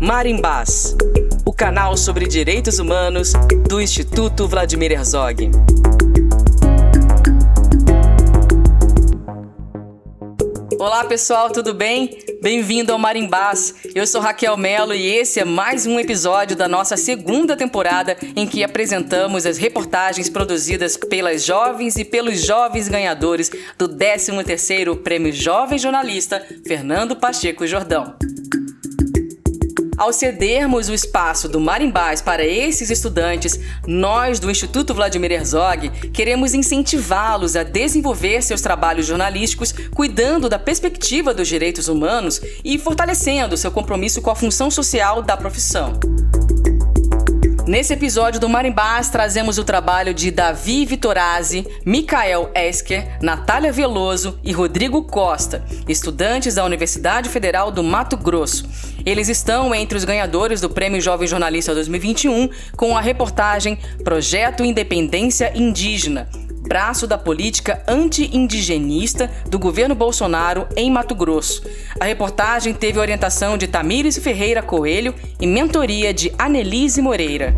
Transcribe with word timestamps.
Marimbás, 0.00 0.96
o 1.44 1.52
canal 1.52 1.96
sobre 1.96 2.26
direitos 2.26 2.78
humanos 2.78 3.32
do 3.68 3.80
Instituto 3.80 4.46
Vladimir 4.46 4.92
Herzog. 4.92 5.50
Olá 10.82 11.04
pessoal, 11.04 11.48
tudo 11.48 11.72
bem? 11.72 12.18
Bem-vindo 12.42 12.92
ao 12.92 12.98
Marimbás. 12.98 13.72
Eu 13.94 14.04
sou 14.04 14.20
Raquel 14.20 14.56
Melo 14.56 14.92
e 14.92 15.06
esse 15.06 15.38
é 15.38 15.44
mais 15.44 15.86
um 15.86 15.96
episódio 16.00 16.56
da 16.56 16.66
nossa 16.66 16.96
segunda 16.96 17.56
temporada 17.56 18.16
em 18.34 18.48
que 18.48 18.64
apresentamos 18.64 19.46
as 19.46 19.58
reportagens 19.58 20.28
produzidas 20.28 20.96
pelas 20.96 21.44
jovens 21.44 21.94
e 21.94 22.04
pelos 22.04 22.44
jovens 22.44 22.88
ganhadores 22.88 23.48
do 23.78 23.88
13º 23.88 24.96
Prêmio 25.04 25.32
Jovem 25.32 25.78
Jornalista 25.78 26.44
Fernando 26.66 27.14
Pacheco 27.14 27.64
Jordão. 27.64 28.16
Ao 30.02 30.12
cedermos 30.12 30.88
o 30.88 30.94
espaço 30.94 31.48
do 31.48 31.60
Marimbás 31.60 32.20
para 32.20 32.44
esses 32.44 32.90
estudantes, 32.90 33.60
nós 33.86 34.40
do 34.40 34.50
Instituto 34.50 34.92
Vladimir 34.92 35.30
Herzog 35.30 35.90
queremos 36.10 36.54
incentivá-los 36.54 37.54
a 37.54 37.62
desenvolver 37.62 38.42
seus 38.42 38.60
trabalhos 38.60 39.06
jornalísticos, 39.06 39.72
cuidando 39.94 40.48
da 40.48 40.58
perspectiva 40.58 41.32
dos 41.32 41.46
direitos 41.46 41.86
humanos 41.86 42.40
e 42.64 42.80
fortalecendo 42.80 43.56
seu 43.56 43.70
compromisso 43.70 44.20
com 44.20 44.30
a 44.30 44.34
função 44.34 44.72
social 44.72 45.22
da 45.22 45.36
profissão. 45.36 46.00
Nesse 47.72 47.94
episódio 47.94 48.38
do 48.38 48.50
Marimbás, 48.50 49.08
trazemos 49.08 49.56
o 49.56 49.64
trabalho 49.64 50.12
de 50.12 50.30
Davi 50.30 50.84
Vitorazzi, 50.84 51.66
Mikael 51.86 52.50
Esker, 52.54 53.16
Natália 53.22 53.72
Veloso 53.72 54.38
e 54.44 54.52
Rodrigo 54.52 55.04
Costa, 55.04 55.64
estudantes 55.88 56.56
da 56.56 56.66
Universidade 56.66 57.30
Federal 57.30 57.70
do 57.70 57.82
Mato 57.82 58.14
Grosso. 58.14 58.68
Eles 59.06 59.30
estão 59.30 59.74
entre 59.74 59.96
os 59.96 60.04
ganhadores 60.04 60.60
do 60.60 60.68
Prêmio 60.68 61.00
Jovem 61.00 61.26
Jornalista 61.26 61.72
2021 61.72 62.50
com 62.76 62.94
a 62.94 63.00
reportagem 63.00 63.78
Projeto 64.04 64.62
Independência 64.62 65.50
Indígena, 65.54 66.28
braço 66.62 67.06
da 67.06 67.18
política 67.18 67.82
anti-indigenista 67.86 69.30
do 69.48 69.58
governo 69.58 69.94
Bolsonaro 69.94 70.66
em 70.76 70.90
Mato 70.90 71.14
Grosso. 71.14 71.62
A 71.98 72.04
reportagem 72.04 72.72
teve 72.72 72.98
orientação 72.98 73.58
de 73.58 73.66
Tamires 73.66 74.16
Ferreira 74.18 74.62
Coelho 74.62 75.14
e 75.40 75.46
mentoria 75.46 76.14
de 76.14 76.32
Anelise 76.38 77.02
Moreira. 77.02 77.54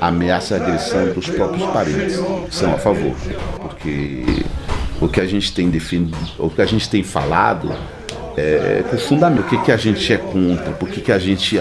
Ameaça 0.00 0.56
e 0.56 0.60
agressão 0.60 1.12
dos 1.12 1.28
próprios 1.28 1.70
parentes 1.70 2.20
são 2.50 2.74
a 2.74 2.78
favor, 2.78 3.14
porque 3.60 4.44
o 5.04 5.08
que 5.08 5.20
a 5.20 5.26
gente 5.26 5.52
tem 5.52 5.68
definido, 5.68 6.16
o 6.38 6.48
que 6.48 6.62
a 6.62 6.66
gente 6.66 6.88
tem 6.88 7.02
falado 7.02 7.70
é, 8.36 8.82
com 8.88 8.96
fundamento. 8.96 9.42
O 9.42 9.48
que, 9.48 9.58
que 9.58 9.70
a 9.70 9.76
gente 9.76 10.10
é 10.10 10.16
contra, 10.16 10.72
por 10.72 10.88
que, 10.88 11.00
que 11.00 11.12
a 11.12 11.18
gente. 11.18 11.60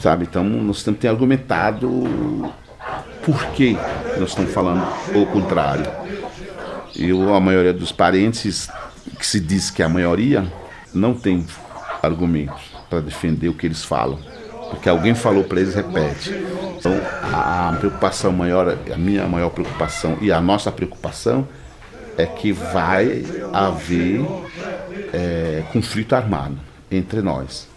Sabe? 0.00 0.24
Então, 0.28 0.42
nós 0.42 0.82
que 0.82 0.92
ter 0.94 1.06
argumentado 1.06 2.52
por 3.24 3.46
que 3.52 3.78
nós 4.18 4.30
estamos 4.30 4.52
falando 4.52 4.84
o 5.14 5.24
contrário. 5.26 5.86
E 6.96 7.10
a 7.10 7.40
maioria 7.40 7.72
dos 7.72 7.92
parentes, 7.92 8.68
que 9.16 9.24
se 9.24 9.38
diz 9.38 9.70
que 9.70 9.80
é 9.80 9.84
a 9.84 9.88
maioria, 9.88 10.44
não 10.92 11.14
tem 11.14 11.46
argumentos 12.02 12.62
para 12.90 13.00
defender 13.00 13.48
o 13.48 13.54
que 13.54 13.64
eles 13.64 13.84
falam. 13.84 14.18
Porque 14.70 14.88
alguém 14.88 15.14
falou 15.14 15.44
para 15.44 15.60
eles, 15.60 15.74
repete. 15.74 16.34
Então, 16.76 17.00
a 17.32 17.76
preocupação 17.78 18.32
maior, 18.32 18.76
a 18.92 18.98
minha 18.98 19.24
maior 19.28 19.50
preocupação 19.50 20.18
e 20.20 20.32
a 20.32 20.40
nossa 20.40 20.72
preocupação 20.72 21.46
é 22.16 22.26
que 22.26 22.52
vai 22.52 23.24
haver 23.52 24.24
é, 25.12 25.62
conflito 25.72 26.14
armado 26.14 26.58
entre 26.90 27.22
nós. 27.22 27.68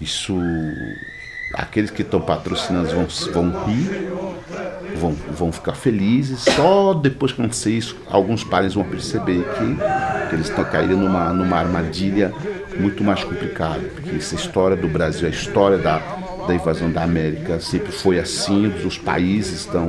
Isso, 0.00 0.36
aqueles 1.54 1.90
que 1.90 2.02
estão 2.02 2.20
patrocinando 2.20 2.88
vão, 2.88 3.06
vão 3.32 3.64
rir, 3.64 4.12
vão, 4.96 5.12
vão 5.12 5.52
ficar 5.52 5.74
felizes. 5.74 6.40
Só 6.40 6.94
depois 6.94 7.32
que 7.32 7.40
acontecer 7.40 7.70
isso, 7.70 7.96
alguns 8.08 8.44
pais 8.44 8.74
vão 8.74 8.84
perceber 8.84 9.42
que, 9.42 10.28
que 10.28 10.34
eles 10.34 10.48
estão 10.48 10.64
caindo 10.64 10.96
numa, 10.96 11.32
numa 11.32 11.56
armadilha 11.56 12.32
muito 12.78 13.02
mais 13.02 13.24
complicada. 13.24 13.80
Porque 13.94 14.16
essa 14.16 14.34
história 14.34 14.76
do 14.76 14.88
Brasil, 14.88 15.26
a 15.26 15.30
história 15.30 15.78
da, 15.78 15.98
da 16.46 16.54
invasão 16.54 16.90
da 16.90 17.02
América 17.02 17.58
sempre 17.58 17.90
foi 17.90 18.18
assim, 18.18 18.66
os 18.84 18.98
países 18.98 19.60
estão, 19.60 19.88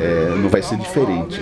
é, 0.00 0.34
não 0.36 0.48
vai 0.48 0.62
ser 0.62 0.76
diferente. 0.76 1.40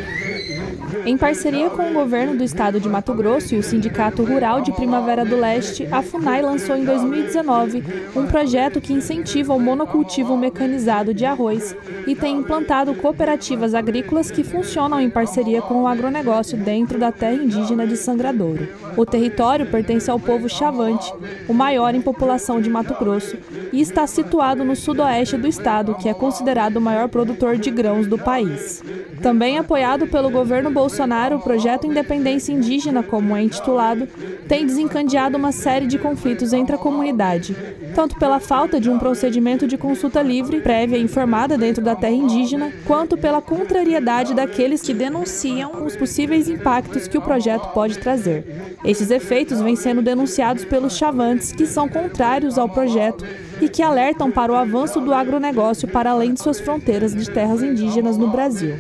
Em 1.07 1.17
parceria 1.17 1.71
com 1.71 1.89
o 1.89 1.95
governo 1.95 2.37
do 2.37 2.43
estado 2.43 2.81
de 2.81 2.89
Mato 2.89 3.15
Grosso 3.15 3.55
e 3.55 3.59
o 3.59 3.63
Sindicato 3.63 4.25
Rural 4.25 4.61
de 4.61 4.73
Primavera 4.73 5.25
do 5.25 5.37
Leste, 5.37 5.87
a 5.93 6.03
FUNAI 6.03 6.43
lançou 6.43 6.77
em 6.77 6.85
2019 6.85 7.85
um 8.17 8.27
projeto 8.27 8.81
que 8.81 8.93
incentiva 8.93 9.55
o 9.55 9.61
monocultivo 9.61 10.37
mecanizado 10.37 11.15
de 11.15 11.25
arroz 11.25 11.77
e 12.09 12.17
tem 12.17 12.39
implantado 12.39 12.93
cooperativas 12.93 13.73
agrícolas 13.73 14.33
que 14.33 14.43
funcionam 14.43 15.01
em 15.01 15.09
parceria 15.09 15.63
com 15.63 15.85
o 15.85 15.87
agronegócio 15.87 16.59
dentro 16.59 16.99
da 16.99 17.13
terra 17.13 17.35
indígena 17.35 17.87
de 17.87 17.97
Sangradouro. 17.97 18.67
O 18.97 19.05
território 19.05 19.67
pertence 19.67 20.11
ao 20.11 20.19
povo 20.19 20.49
Chavante, 20.49 21.13
o 21.47 21.53
maior 21.53 21.95
em 21.95 22.01
população 22.01 22.61
de 22.61 22.71
Mato 22.71 22.95
Grosso, 22.95 23.37
e 23.71 23.81
está 23.81 24.07
situado 24.07 24.65
no 24.65 24.75
sudoeste 24.75 25.37
do 25.37 25.47
estado, 25.47 25.95
que 25.97 26.09
é 26.09 26.15
considerado 26.15 26.79
o 26.79 26.81
maior 26.81 27.09
produtor 27.09 27.59
de 27.59 27.71
grãos 27.71 28.07
do 28.07 28.17
país. 28.17 28.83
Também 29.21 29.59
apoiado 29.59 30.07
pelo 30.07 30.31
governo 30.31 30.71
Bolsonaro, 30.71 31.37
o 31.37 31.43
projeto 31.43 31.87
Independência 31.87 32.53
Indígena, 32.53 33.03
como 33.03 33.37
é 33.37 33.43
intitulado, 33.43 34.09
tem 34.49 34.65
desencadeado 34.65 35.37
uma 35.37 35.53
série 35.53 35.87
de 35.87 35.99
conflitos 35.99 36.53
entre 36.53 36.75
a 36.75 36.79
comunidade, 36.79 37.57
tanto 37.95 38.17
pela 38.17 38.41
falta 38.41 38.81
de 38.81 38.89
um 38.89 38.99
procedimento 38.99 39.67
de 39.67 39.77
consulta 39.77 40.23
livre, 40.23 40.61
prévia 40.61 40.97
e 40.97 41.03
informada 41.03 41.59
dentro 41.59 41.83
da 41.83 41.95
terra 41.95 42.15
indígena, 42.15 42.73
quanto 42.87 43.17
pela 43.17 43.43
contrariedade 43.43 44.35
daqueles 44.35 44.81
que 44.81 44.95
denunciam 44.95 45.85
os 45.85 45.97
possíveis 45.97 46.49
impactos 46.49 47.09
que 47.09 47.19
o 47.19 47.23
projeto 47.23 47.73
pode 47.73 47.99
trazer. 47.99 48.77
Esses 48.87 49.11
efeitos 49.11 49.61
vêm 49.61 49.75
sendo 49.75 50.01
denunciados 50.01 50.65
pelos 50.65 50.97
chavantes, 50.97 51.51
que 51.51 51.67
são 51.67 51.89
contrários 51.89 52.57
ao 52.57 52.69
projeto 52.69 53.25
e 53.61 53.69
que 53.69 53.83
alertam 53.83 54.31
para 54.31 54.53
o 54.53 54.55
avanço 54.55 55.01
do 55.01 55.13
agronegócio 55.13 55.89
para 55.89 56.13
além 56.13 56.33
de 56.33 56.41
suas 56.41 56.61
fronteiras 56.61 57.13
de 57.13 57.29
terras 57.29 57.65
indígenas 57.65 58.17
no 58.17 58.29
Brasil. 58.29 58.77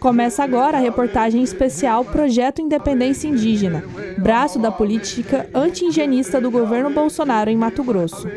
Começa 0.00 0.44
agora 0.44 0.76
a 0.76 0.80
reportagem 0.80 1.42
especial 1.42 2.04
Projeto 2.04 2.60
Independência 2.60 3.28
Indígena, 3.28 3.84
braço 4.18 4.58
da 4.58 4.70
política 4.70 5.48
anti-indigenista 5.54 6.40
do 6.40 6.50
governo 6.50 6.90
Bolsonaro 6.90 7.50
em 7.50 7.56
Mato 7.56 7.82
Grosso. 7.82 8.28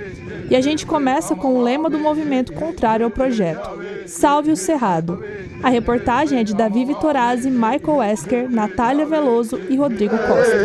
E 0.49 0.55
a 0.55 0.61
gente 0.61 0.85
começa 0.85 1.35
com 1.35 1.55
o 1.55 1.61
lema 1.61 1.89
do 1.89 1.99
movimento 1.99 2.53
contrário 2.53 3.05
ao 3.05 3.11
projeto: 3.11 3.69
Salve 4.05 4.51
o 4.51 4.55
Cerrado. 4.55 5.23
A 5.61 5.69
reportagem 5.69 6.39
é 6.39 6.43
de 6.43 6.55
Davi 6.55 6.85
Vitorazzi, 6.85 7.49
Michael 7.49 8.03
Esker, 8.03 8.49
Natália 8.49 9.05
Veloso 9.05 9.59
e 9.69 9.75
Rodrigo 9.75 10.17
Costa. 10.17 10.55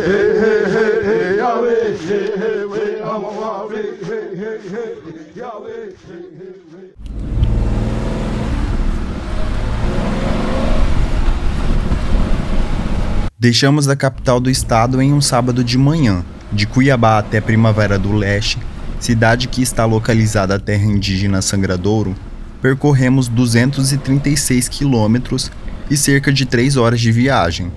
Deixamos 13.43 13.89
a 13.89 13.95
capital 13.97 14.39
do 14.39 14.49
estado 14.49 15.01
em 15.01 15.11
um 15.11 15.19
sábado 15.19 15.65
de 15.65 15.77
manhã, 15.77 16.23
de 16.49 16.65
Cuiabá 16.65 17.17
até 17.17 17.41
Primavera 17.41 17.99
do 17.99 18.13
Leste, 18.13 18.57
cidade 19.01 19.49
que 19.49 19.61
está 19.61 19.83
localizada 19.83 20.55
à 20.55 20.59
terra 20.59 20.85
indígena 20.85 21.41
Sangradouro, 21.41 22.15
percorremos 22.61 23.27
236 23.27 24.69
quilômetros 24.69 25.51
e 25.91 25.97
cerca 25.97 26.31
de 26.31 26.45
3 26.45 26.77
horas 26.77 27.01
de 27.01 27.11
viagem. 27.11 27.69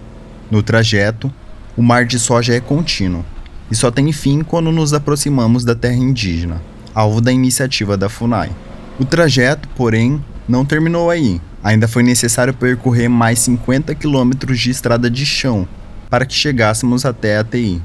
No 0.48 0.62
trajeto, 0.62 1.34
o 1.76 1.82
mar 1.82 2.04
de 2.04 2.20
soja 2.20 2.54
é 2.54 2.60
contínuo 2.60 3.24
e 3.68 3.74
só 3.74 3.90
tem 3.90 4.12
fim 4.12 4.42
quando 4.42 4.70
nos 4.70 4.94
aproximamos 4.94 5.64
da 5.64 5.74
terra 5.74 5.96
indígena, 5.96 6.62
alvo 6.94 7.20
da 7.20 7.32
iniciativa 7.32 7.96
da 7.96 8.08
FUNAI. 8.08 8.52
O 9.00 9.04
trajeto, 9.04 9.68
porém, 9.70 10.24
não 10.48 10.64
terminou 10.64 11.10
aí. 11.10 11.40
Ainda 11.62 11.88
foi 11.88 12.02
necessário 12.02 12.54
percorrer 12.54 13.08
mais 13.08 13.40
50 13.40 13.94
quilômetros 13.94 14.58
de 14.58 14.70
estrada 14.70 15.10
de 15.10 15.26
chão 15.26 15.66
para 16.08 16.24
que 16.24 16.34
chegássemos 16.34 17.04
até 17.04 17.38
a 17.38 17.44
TI. 17.44 17.82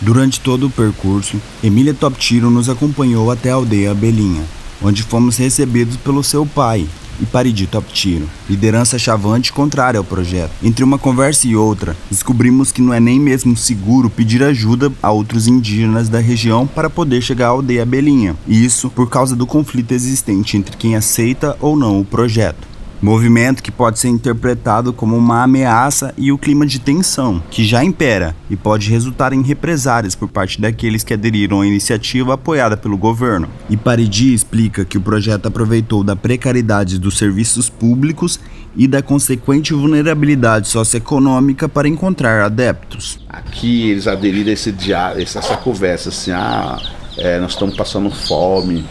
Durante 0.00 0.40
todo 0.40 0.68
o 0.68 0.70
percurso, 0.70 1.40
Emília 1.62 1.92
Top 1.92 2.16
Tiro 2.16 2.48
nos 2.48 2.68
acompanhou 2.70 3.30
até 3.30 3.50
a 3.50 3.54
aldeia 3.54 3.92
Belinha, 3.92 4.42
onde 4.80 5.02
fomos 5.02 5.36
recebidos 5.36 5.96
pelo 5.96 6.22
seu 6.22 6.46
pai, 6.46 6.88
e 7.20 7.26
Paridi 7.26 7.66
Toptiro, 7.66 8.28
liderança 8.48 8.98
chavante 8.98 9.52
contrária 9.52 9.98
ao 9.98 10.04
projeto. 10.04 10.52
Entre 10.62 10.84
uma 10.84 10.98
conversa 10.98 11.48
e 11.48 11.56
outra, 11.56 11.96
descobrimos 12.10 12.70
que 12.70 12.82
não 12.82 12.92
é 12.92 13.00
nem 13.00 13.18
mesmo 13.18 13.56
seguro 13.56 14.10
pedir 14.10 14.42
ajuda 14.42 14.92
a 15.02 15.10
outros 15.10 15.48
indígenas 15.48 16.08
da 16.08 16.20
região 16.20 16.66
para 16.66 16.90
poder 16.90 17.22
chegar 17.22 17.46
à 17.46 17.50
aldeia 17.50 17.86
Belinha, 17.86 18.36
e 18.46 18.64
isso 18.64 18.90
por 18.90 19.08
causa 19.08 19.34
do 19.34 19.46
conflito 19.46 19.92
existente 19.92 20.56
entre 20.56 20.76
quem 20.76 20.94
aceita 20.94 21.56
ou 21.60 21.76
não 21.76 22.00
o 22.00 22.04
projeto. 22.04 22.67
Movimento 23.00 23.62
que 23.62 23.70
pode 23.70 24.00
ser 24.00 24.08
interpretado 24.08 24.92
como 24.92 25.16
uma 25.16 25.44
ameaça 25.44 26.12
e 26.18 26.32
o 26.32 26.38
clima 26.38 26.66
de 26.66 26.80
tensão, 26.80 27.40
que 27.48 27.64
já 27.64 27.84
impera 27.84 28.34
e 28.50 28.56
pode 28.56 28.90
resultar 28.90 29.32
em 29.32 29.40
represárias 29.40 30.16
por 30.16 30.28
parte 30.28 30.60
daqueles 30.60 31.04
que 31.04 31.14
aderiram 31.14 31.60
à 31.60 31.66
iniciativa 31.66 32.34
apoiada 32.34 32.76
pelo 32.76 32.96
governo. 32.96 33.48
E 33.70 33.76
Paridi 33.76 34.34
explica 34.34 34.84
que 34.84 34.98
o 34.98 35.00
projeto 35.00 35.46
aproveitou 35.46 36.02
da 36.02 36.16
precariedade 36.16 36.98
dos 36.98 37.16
serviços 37.16 37.68
públicos 37.68 38.40
e 38.74 38.88
da 38.88 39.00
consequente 39.00 39.72
vulnerabilidade 39.72 40.66
socioeconômica 40.66 41.68
para 41.68 41.86
encontrar 41.86 42.44
adeptos. 42.44 43.20
Aqui 43.28 43.90
eles 43.90 44.08
aderiram 44.08 44.50
a 44.50 44.54
esse 44.54 44.72
diário, 44.72 45.22
essa 45.22 45.40
conversa 45.58 46.08
assim, 46.08 46.32
ah, 46.32 46.80
é, 47.16 47.38
nós 47.38 47.52
estamos 47.52 47.76
passando 47.76 48.10
fome, 48.10 48.84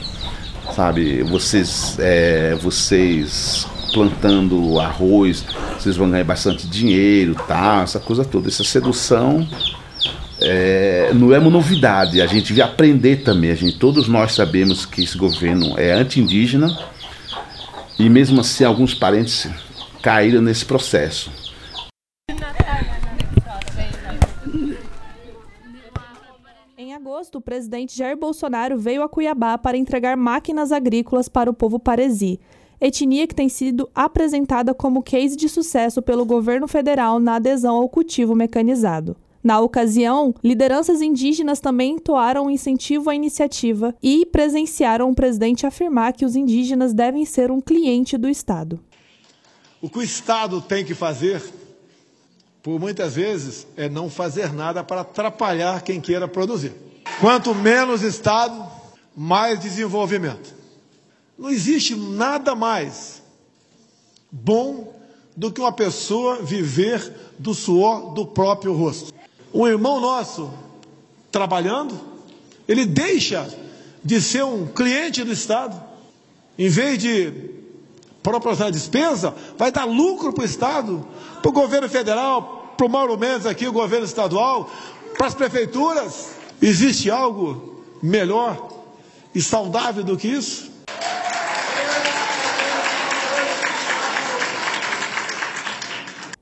sabe? 0.74 1.24
Vocês, 1.24 1.98
é, 2.00 2.56
vocês 2.56 3.68
plantando 3.92 4.80
arroz, 4.80 5.46
vocês 5.78 5.96
vão 5.96 6.10
ganhar 6.10 6.24
bastante 6.24 6.68
dinheiro, 6.68 7.36
tá? 7.48 7.82
Essa 7.84 8.00
coisa 8.00 8.24
toda, 8.24 8.48
essa 8.48 8.64
sedução 8.64 9.48
é, 10.40 11.12
não 11.14 11.34
é 11.34 11.40
uma 11.40 11.50
novidade. 11.50 12.22
A 12.22 12.28
gente 12.28 12.54
vai 12.54 12.66
aprender 12.66 13.18
também. 13.18 13.52
A 13.52 13.56
gente, 13.56 13.78
todos 13.78 14.08
nós 14.08 14.34
sabemos 14.34 14.86
que 14.86 15.04
esse 15.04 15.18
governo 15.18 15.78
é 15.78 15.94
anti-indígena 15.94 16.78
e 17.98 18.10
mesmo 18.10 18.42
assim 18.42 18.64
alguns 18.64 18.94
parentes 18.94 19.50
caíram 20.02 20.42
nesse 20.42 20.66
processo. 20.66 21.32
Em 26.78 26.94
agosto, 26.94 27.40
o 27.40 27.42
presidente 27.42 27.98
Jair 27.98 28.16
Bolsonaro 28.16 28.78
veio 28.78 29.02
a 29.02 29.10
Cuiabá 29.10 29.58
para 29.58 29.78
entregar 29.78 30.16
máquinas 30.16 30.72
agrícolas 30.72 31.28
para 31.28 31.50
o 31.50 31.54
povo 31.54 31.80
paresi 31.80 32.40
etnia 32.80 33.28
que 33.28 33.36
tem 33.36 33.50
sido 33.50 33.90
apresentada 33.94 34.74
como 34.74 35.04
case 35.04 35.36
de 35.36 35.50
sucesso 35.50 36.02
pelo 36.02 36.26
governo 36.26 36.68
federal 36.68 37.20
na 37.20 37.36
adesão 37.36 37.76
ao 37.76 37.90
cultivo 37.90 38.36
mecanizado. 38.36 39.16
Na 39.44 39.60
ocasião, 39.62 40.36
lideranças 40.44 41.02
indígenas 41.02 41.60
também 41.60 41.94
entoaram 41.94 42.48
um 42.48 42.50
incentivo 42.50 43.10
à 43.10 43.16
iniciativa 43.16 43.96
e 44.04 44.26
presenciaram 44.26 45.10
o 45.10 45.16
presidente 45.16 45.66
afirmar 45.66 46.12
que 46.14 46.26
os 46.26 46.36
indígenas 46.36 46.94
devem 46.94 47.24
ser 47.24 47.50
um 47.50 47.62
cliente 47.62 48.18
do 48.18 48.28
Estado. 48.28 48.80
O 49.82 49.90
que 49.90 50.00
o 50.00 50.04
Estado 50.04 50.60
tem 50.60 50.84
que 50.84 50.94
fazer, 50.94 51.42
por 52.62 52.80
muitas 52.80 53.16
vezes, 53.16 53.66
é 53.78 53.88
não 53.88 54.10
fazer 54.10 54.52
nada 54.52 54.84
para 54.84 55.02
atrapalhar 55.02 55.82
quem 55.82 56.02
queira 56.02 56.28
produzir. 56.28 56.74
Quanto 57.22 57.56
menos 57.56 58.02
Estado, 58.02 58.70
mais 59.16 59.60
desenvolvimento. 59.60 60.57
Não 61.38 61.50
existe 61.50 61.96
nada 61.96 62.56
mais 62.56 63.22
bom 64.32 64.94
do 65.36 65.52
que 65.52 65.62
uma 65.62 65.72
pessoa 65.72 66.42
viver 66.42 67.14
do 67.38 67.54
suor 67.54 68.14
do 68.14 68.26
próprio 68.26 68.74
rosto. 68.74 69.14
Um 69.54 69.68
irmão 69.68 70.02
nosso 70.02 70.52
trabalhando, 71.32 72.00
ele 72.68 72.86
deixa 72.86 73.48
de 74.04 74.20
ser 74.20 74.44
um 74.44 74.66
cliente 74.66 75.24
do 75.24 75.32
Estado, 75.32 75.80
em 76.58 76.70
vez 76.70 76.98
de 76.98 77.32
proporcionar 78.24 78.72
despesa, 78.72 79.34
vai 79.58 79.72
dar 79.72 79.86
lucro 79.86 80.34
para 80.34 80.42
o 80.42 80.46
Estado, 80.46 81.08
para 81.42 81.50
o 81.50 81.54
governo 81.54 81.88
federal, 81.88 82.74
para 82.76 82.86
o 82.86 82.90
Mauro 82.90 83.18
Mendes 83.18 83.46
aqui, 83.46 83.68
o 83.68 83.72
governo 83.72 84.06
estadual, 84.06 84.70
para 85.18 85.28
as 85.28 85.36
prefeituras. 85.36 86.32
Existe 86.62 87.12
algo 87.12 87.84
melhor 88.02 88.70
e 89.36 89.42
saudável 89.42 90.04
do 90.04 90.18
que 90.18 90.28
isso? 90.28 90.67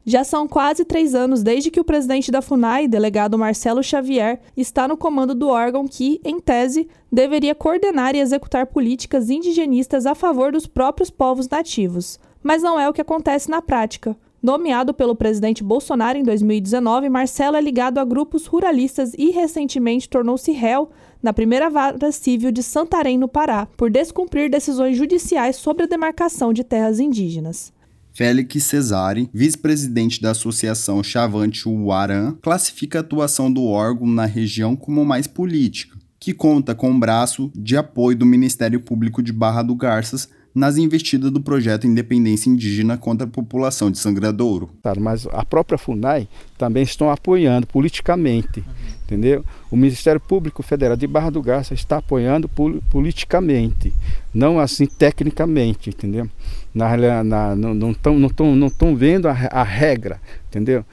Já 0.08 0.24
são 0.24 0.48
quase 0.48 0.86
três 0.86 1.16
anos 1.16 1.42
desde 1.42 1.72
que 1.72 1.80
o 1.80 1.84
presidente 1.84 2.32
da 2.32 2.40
FUNAI, 2.40 2.88
delegado 2.88 3.40
Marcelo 3.40 3.82
Xavier, 3.82 4.40
está 4.56 4.88
no 4.88 4.96
comando 4.96 5.34
do 5.34 5.48
órgão 5.48 5.88
que, 5.88 6.22
em 6.24 6.40
tese, 6.40 6.88
deveria 7.12 7.56
coordenar 7.56 8.16
e 8.16 8.20
executar 8.20 8.68
políticas 8.68 9.32
indigenistas 9.32 10.06
a 10.06 10.14
favor 10.14 10.52
dos 10.52 10.68
próprios 10.68 11.10
povos 11.10 11.50
nativos. 11.50 12.20
Mas 12.44 12.62
não 12.62 12.80
é 12.80 12.88
o 12.88 12.94
que 12.94 13.02
acontece 13.02 13.50
na 13.50 13.64
prática. 13.64 14.16
Nomeado 14.44 14.94
pelo 14.94 15.16
presidente 15.16 15.64
Bolsonaro 15.64 16.20
em 16.20 16.24
2019, 16.24 17.10
Marcelo 17.10 17.58
é 17.58 17.62
ligado 17.62 17.98
a 17.98 18.06
grupos 18.06 18.46
ruralistas 18.46 19.12
e 19.18 19.32
recentemente 19.32 20.08
tornou-se 20.08 20.52
réu 20.52 20.88
na 21.20 21.34
primeira 21.34 21.68
vara 21.68 22.12
civil 22.12 22.52
de 22.52 22.62
Santarém, 22.62 23.18
no 23.18 23.28
Pará, 23.28 23.68
por 23.76 23.90
descumprir 23.90 24.52
decisões 24.52 24.96
judiciais 24.96 25.56
sobre 25.56 25.86
a 25.86 25.88
demarcação 25.88 26.54
de 26.54 26.64
terras 26.64 27.00
indígenas. 27.00 27.74
Félix 28.16 28.64
Cesare, 28.64 29.30
vice-presidente 29.34 30.22
da 30.22 30.32
Associação 30.32 31.04
Chavante 31.04 31.68
Uaran, 31.68 32.38
classifica 32.42 33.00
a 33.00 33.02
atuação 33.02 33.52
do 33.52 33.66
órgão 33.66 34.08
na 34.08 34.26
região 34.26 34.74
como 34.74 35.04
mais 35.04 35.28
política, 35.28 35.98
que 36.18 36.34
conta 36.34 36.74
com 36.74 36.92
um 36.92 36.98
braço 36.98 37.52
de 37.54 37.76
apoio 37.76 38.18
do 38.18 38.26
Ministério 38.26 38.80
Público 38.80 39.22
de 39.22 39.34
Barra 39.34 39.62
do 39.64 39.76
Garças 39.76 40.30
nas 40.56 40.78
investidas 40.78 41.30
do 41.30 41.42
projeto 41.42 41.86
Independência 41.86 42.50
Indígena 42.50 42.98
contra 42.98 43.28
a 43.28 43.30
população 43.30 43.92
de 43.92 44.00
Sangradouro. 44.00 44.70
Mas 44.98 45.28
a 45.28 45.44
própria 45.44 45.78
FUNAI 45.78 46.30
também 46.58 46.84
estão 46.84 47.12
apoiando 47.12 47.68
politicamente, 47.68 48.64
entendeu? 49.06 49.46
O 49.70 49.76
Ministério 49.78 50.20
Público 50.20 50.64
Federal 50.64 50.98
de 50.98 51.08
Barra 51.08 51.30
do 51.30 51.42
Garça 51.42 51.74
está 51.74 51.98
apoiando 51.98 52.50
politicamente, 52.90 53.94
não 54.34 54.60
assim 54.60 54.86
tecnicamente, 54.86 55.90
entendeu? 55.90 56.30
Na, 56.74 57.24
na, 57.24 57.56
não 57.56 57.92
estão 57.92 58.20
não 58.20 58.30
tão, 58.30 58.56
não 58.56 58.70
tão 58.70 58.96
vendo 58.96 59.28
a, 59.28 59.32
a 59.32 59.64
regra, 59.64 60.20
entendeu? 60.50 60.84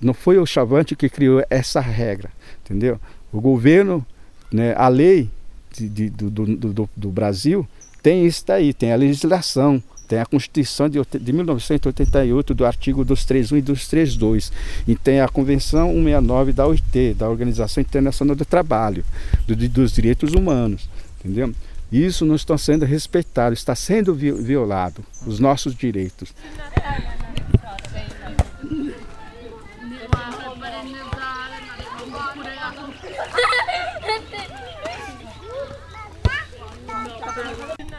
Não 0.00 0.12
foi 0.12 0.38
o 0.38 0.46
Chavante 0.46 0.94
que 0.94 1.08
criou 1.08 1.42
essa 1.48 1.80
regra, 1.80 2.30
entendeu? 2.64 3.00
O 3.32 3.40
governo, 3.40 4.04
né, 4.52 4.74
a 4.76 4.88
lei 4.88 5.30
de, 5.72 5.88
de, 5.88 6.10
do, 6.10 6.30
do, 6.30 6.56
do, 6.56 6.90
do 6.94 7.10
Brasil 7.10 7.66
tem 8.02 8.26
isso 8.26 8.44
daí, 8.46 8.74
tem 8.74 8.92
a 8.92 8.96
legislação, 8.96 9.82
tem 10.12 10.20
a 10.20 10.26
Constituição 10.26 10.90
de, 10.90 11.00
de 11.18 11.32
1988, 11.32 12.52
do 12.52 12.66
artigo 12.66 13.02
231 13.02 13.56
e 13.56 13.62
232. 13.62 14.52
E 14.86 14.94
tem 14.94 15.22
a 15.22 15.28
Convenção 15.28 15.88
169 15.88 16.52
da 16.52 16.66
OIT, 16.66 17.14
da 17.14 17.30
Organização 17.30 17.80
Internacional 17.80 18.36
do 18.36 18.44
Trabalho, 18.44 19.02
do, 19.46 19.56
dos 19.56 19.90
Direitos 19.90 20.34
Humanos. 20.34 20.86
Entendeu? 21.18 21.54
Isso 21.90 22.26
não 22.26 22.34
está 22.34 22.58
sendo 22.58 22.84
respeitado, 22.84 23.54
está 23.54 23.74
sendo 23.74 24.14
violado, 24.14 25.02
os 25.26 25.40
nossos 25.40 25.74
direitos. 25.74 26.34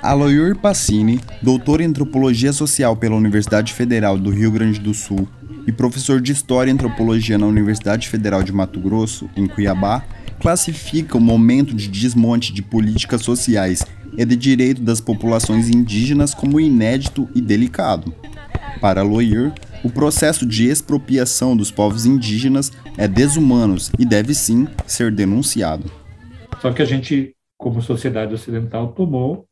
Aloyur 0.03 0.57
Passini, 0.57 1.22
doutor 1.41 1.79
em 1.79 1.86
antropologia 1.86 2.51
social 2.51 2.93
pela 2.93 3.15
Universidade 3.15 3.72
Federal 3.72 4.17
do 4.17 4.31
Rio 4.31 4.51
Grande 4.51 4.77
do 4.77 4.93
Sul 4.93 5.29
e 5.65 5.72
professor 5.72 6.19
de 6.19 6.33
história 6.33 6.69
e 6.69 6.74
antropologia 6.74 7.38
na 7.38 7.45
Universidade 7.45 8.10
Federal 8.10 8.43
de 8.43 8.51
Mato 8.51 8.81
Grosso, 8.81 9.29
em 9.33 9.48
Cuiabá, 9.48 10.03
classifica 10.41 11.17
o 11.17 11.22
momento 11.22 11.74
de 11.74 11.88
desmonte 11.88 12.51
de 12.51 12.62
políticas 12.62 13.22
sociais 13.22 13.81
e 14.17 14.25
de 14.25 14.36
direito 14.36 14.81
das 14.81 15.00
populações 15.00 15.69
indígenas 15.69 16.33
como 16.33 16.60
inédito 16.60 17.29
e 17.33 17.39
delicado. 17.39 18.13
Para 18.81 19.00
Aloyur, 19.00 19.53
o 19.86 19.89
processo 19.89 20.45
de 20.45 20.67
expropriação 20.67 21.55
dos 21.55 21.72
povos 21.72 22.05
indígenas 22.05 22.74
é 22.98 23.07
desumano 23.07 23.77
e 23.98 24.03
deve 24.03 24.33
sim 24.33 24.67
ser 24.86 25.13
denunciado. 25.13 25.89
Só 26.62 26.74
que 26.74 26.81
a 26.81 26.86
gente, 26.86 27.33
como 27.57 27.81
sociedade 27.81 28.33
ocidental, 28.33 28.89
tomou 28.91 29.48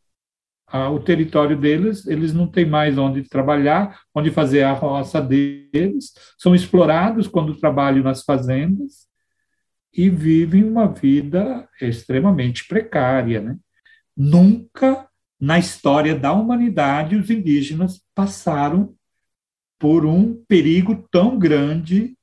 o 0.73 0.99
território 0.99 1.57
deles, 1.57 2.07
eles 2.07 2.33
não 2.33 2.47
têm 2.47 2.65
mais 2.65 2.97
onde 2.97 3.27
trabalhar, 3.27 4.01
onde 4.15 4.31
fazer 4.31 4.63
a 4.63 4.73
roça 4.73 5.21
deles, 5.21 6.13
são 6.37 6.55
explorados 6.55 7.27
quando 7.27 7.57
trabalham 7.57 8.03
nas 8.03 8.23
fazendas 8.23 9.07
e 9.93 10.09
vivem 10.09 10.63
uma 10.63 10.87
vida 10.87 11.67
extremamente 11.81 12.67
precária. 12.67 13.41
Né? 13.41 13.57
Nunca 14.15 15.07
na 15.39 15.59
história 15.59 16.15
da 16.15 16.31
humanidade 16.31 17.15
os 17.15 17.29
indígenas 17.29 18.01
passaram 18.15 18.95
por 19.79 20.05
um 20.05 20.35
perigo 20.47 21.07
tão 21.11 21.37
grande 21.37 22.15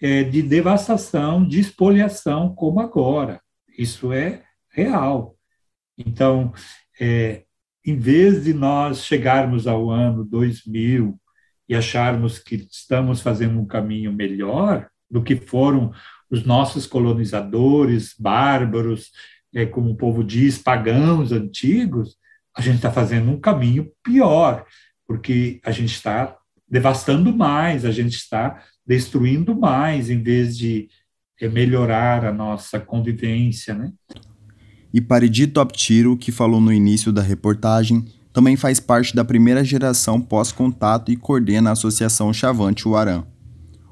é, 0.00 0.22
de 0.22 0.42
devastação, 0.42 1.46
de 1.46 1.58
espoliação 1.58 2.54
como 2.54 2.80
agora. 2.80 3.40
Isso 3.76 4.12
é 4.12 4.44
real. 4.70 5.36
Então, 5.96 6.52
é, 7.00 7.44
em 7.88 7.96
vez 7.96 8.44
de 8.44 8.52
nós 8.52 9.04
chegarmos 9.04 9.66
ao 9.66 9.90
ano 9.90 10.24
2000 10.24 11.18
e 11.66 11.74
acharmos 11.74 12.38
que 12.38 12.66
estamos 12.70 13.20
fazendo 13.22 13.58
um 13.58 13.66
caminho 13.66 14.12
melhor 14.12 14.88
do 15.10 15.22
que 15.22 15.36
foram 15.36 15.92
os 16.30 16.44
nossos 16.44 16.86
colonizadores 16.86 18.14
bárbaros, 18.18 19.10
é, 19.54 19.64
como 19.64 19.90
o 19.90 19.96
povo 19.96 20.22
diz, 20.22 20.58
pagãos 20.58 21.32
antigos, 21.32 22.16
a 22.54 22.60
gente 22.60 22.76
está 22.76 22.92
fazendo 22.92 23.30
um 23.30 23.40
caminho 23.40 23.90
pior, 24.02 24.66
porque 25.06 25.58
a 25.64 25.70
gente 25.70 25.94
está 25.94 26.36
devastando 26.68 27.34
mais, 27.34 27.86
a 27.86 27.90
gente 27.90 28.16
está 28.16 28.62
destruindo 28.86 29.58
mais, 29.58 30.10
em 30.10 30.22
vez 30.22 30.58
de 30.58 30.90
é, 31.40 31.48
melhorar 31.48 32.26
a 32.26 32.32
nossa 32.32 32.78
convivência, 32.78 33.72
né? 33.72 33.92
E 34.92 35.00
Paridi 35.00 35.46
Top 35.46 35.76
Tiro, 35.76 36.16
que 36.16 36.32
falou 36.32 36.60
no 36.60 36.72
início 36.72 37.12
da 37.12 37.20
reportagem, 37.20 38.04
também 38.32 38.56
faz 38.56 38.80
parte 38.80 39.14
da 39.14 39.24
primeira 39.24 39.62
geração 39.62 40.20
pós-contato 40.20 41.12
e 41.12 41.16
coordena 41.16 41.70
a 41.70 41.72
Associação 41.74 42.32
Chavante 42.32 42.88
Uarã, 42.88 43.24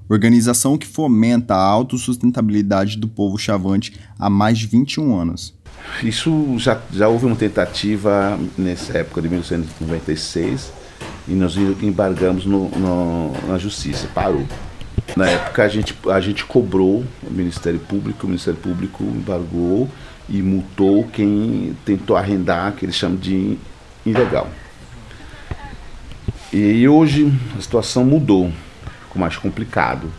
organização 0.09 0.79
que 0.79 0.87
fomenta 0.87 1.55
a 1.55 1.63
autossustentabilidade 1.63 2.97
do 2.97 3.09
povo 3.09 3.37
chavante 3.37 3.99
há 4.19 4.31
mais 4.31 4.59
de 4.59 4.67
21 4.67 5.19
anos. 5.19 5.55
Isso 6.03 6.55
já, 6.59 6.81
já 6.93 7.09
houve 7.09 7.27
uma 7.27 7.37
tentativa 7.37 8.39
nessa 8.57 8.99
época 8.99 9.21
de 9.21 9.29
1996 9.29 10.73
e 11.29 11.33
nós 11.33 11.57
embargamos 11.57 12.47
no, 12.47 12.69
no, 12.71 13.33
na 13.49 13.59
justiça, 13.59 14.09
parou. 14.15 14.47
Na 15.17 15.29
época 15.29 15.63
a 15.63 15.69
gente, 15.69 15.95
a 16.11 16.21
gente 16.21 16.45
cobrou 16.45 17.05
o 17.23 17.31
Ministério 17.31 17.81
Público, 17.81 18.27
o 18.27 18.29
Ministério 18.29 18.59
Público 18.59 19.05
embargou 19.05 19.89
e 20.29 20.43
multou 20.43 21.05
quem 21.05 21.77
tentou 21.85 22.17
arrendar, 22.17 22.73
que 22.73 22.85
eles 22.85 22.97
chamam 22.97 23.17
de 23.17 23.57
ilegal. 24.05 24.49
E 26.53 26.89
hoje 26.89 27.33
a 27.57 27.61
situação 27.61 28.05
mudou, 28.05 28.53
ficou 29.03 29.21
mais 29.21 29.37
complicado. 29.37 30.11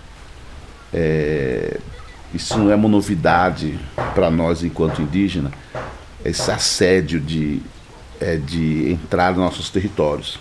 É, 0.93 1.79
isso 2.33 2.57
não 2.57 2.71
é 2.71 2.75
uma 2.75 2.89
novidade 2.89 3.79
para 4.13 4.29
nós 4.29 4.63
enquanto 4.63 5.01
indígena, 5.01 5.51
esse 6.23 6.49
assédio 6.51 7.19
de, 7.19 7.61
é, 8.19 8.35
de 8.35 8.91
entrar 8.91 9.31
nos 9.31 9.39
nossos 9.39 9.69
territórios. 9.69 10.39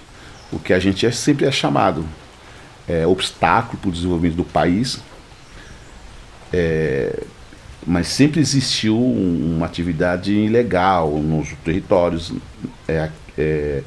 O 0.52 0.58
que 0.58 0.72
a 0.72 0.78
gente 0.78 1.06
é, 1.06 1.10
sempre 1.10 1.46
é 1.46 1.52
chamado 1.52 2.06
é, 2.88 3.06
obstáculo 3.06 3.78
para 3.78 3.88
o 3.88 3.92
desenvolvimento 3.92 4.36
do 4.36 4.44
país, 4.44 5.00
é, 6.52 7.22
mas 7.86 8.08
sempre 8.08 8.40
existiu 8.40 8.98
uma 8.98 9.66
atividade 9.66 10.32
ilegal 10.32 11.18
nos 11.18 11.52
territórios, 11.64 12.32
é, 12.88 13.10
é, 13.38 13.82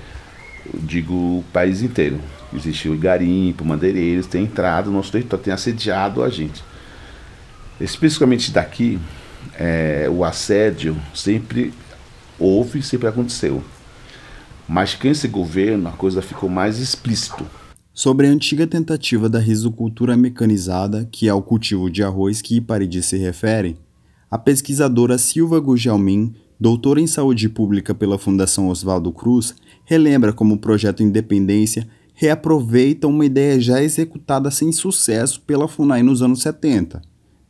digo 0.73 1.13
o 1.13 1.45
país 1.51 1.81
inteiro. 1.81 2.19
Existiu 2.53 2.97
garimpo, 2.97 3.65
madeireiros, 3.65 4.25
tem 4.25 4.43
entrado 4.43 4.89
no 4.89 4.97
nosso 4.97 5.11
território, 5.11 5.43
tem 5.43 5.53
assediado 5.53 6.23
a 6.23 6.29
gente. 6.29 6.63
Especificamente 7.79 8.51
daqui, 8.51 8.97
é, 9.55 10.07
o 10.09 10.23
assédio 10.23 10.97
sempre 11.13 11.73
houve, 12.39 12.81
sempre 12.81 13.07
aconteceu. 13.07 13.61
Mas 14.67 14.95
com 14.95 15.07
esse 15.07 15.27
governo 15.27 15.89
a 15.89 15.91
coisa 15.91 16.21
ficou 16.21 16.49
mais 16.49 16.79
explícito 16.79 17.45
sobre 17.99 18.27
a 18.27 18.29
antiga 18.29 18.65
tentativa 18.65 19.27
da 19.27 19.39
risocultura 19.39 20.15
mecanizada, 20.15 21.05
que 21.11 21.27
é 21.27 21.33
o 21.33 21.41
cultivo 21.41 21.89
de 21.89 22.01
arroz 22.01 22.41
que 22.41 22.55
Iparidi 22.55 23.03
se 23.03 23.17
refere, 23.17 23.75
a 24.29 24.37
pesquisadora 24.37 25.17
Silva 25.17 25.59
Gujalmin, 25.59 26.35
doutora 26.59 27.01
em 27.01 27.07
saúde 27.07 27.49
pública 27.49 27.95
pela 27.95 28.17
Fundação 28.17 28.67
Oswaldo 28.67 29.11
Cruz, 29.11 29.55
relembra 29.85 30.31
como 30.31 30.55
o 30.55 30.59
projeto 30.59 31.01
Independência 31.01 31.87
reaproveita 32.13 33.07
uma 33.07 33.25
ideia 33.25 33.59
já 33.59 33.81
executada 33.81 34.51
sem 34.51 34.71
sucesso 34.71 35.41
pela 35.41 35.67
FUNAI 35.67 36.03
nos 36.03 36.21
anos 36.21 36.41
70. 36.41 37.01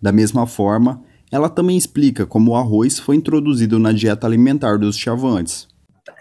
Da 0.01 0.11
mesma 0.11 0.45
forma, 0.45 1.03
ela 1.31 1.49
também 1.49 1.75
explica 1.75 2.25
como 2.25 2.51
o 2.51 2.55
arroz 2.55 2.99
foi 2.99 3.15
introduzido 3.15 3.79
na 3.79 3.91
dieta 3.91 4.25
alimentar 4.25 4.77
dos 4.77 4.95
chavantes. 4.95 5.67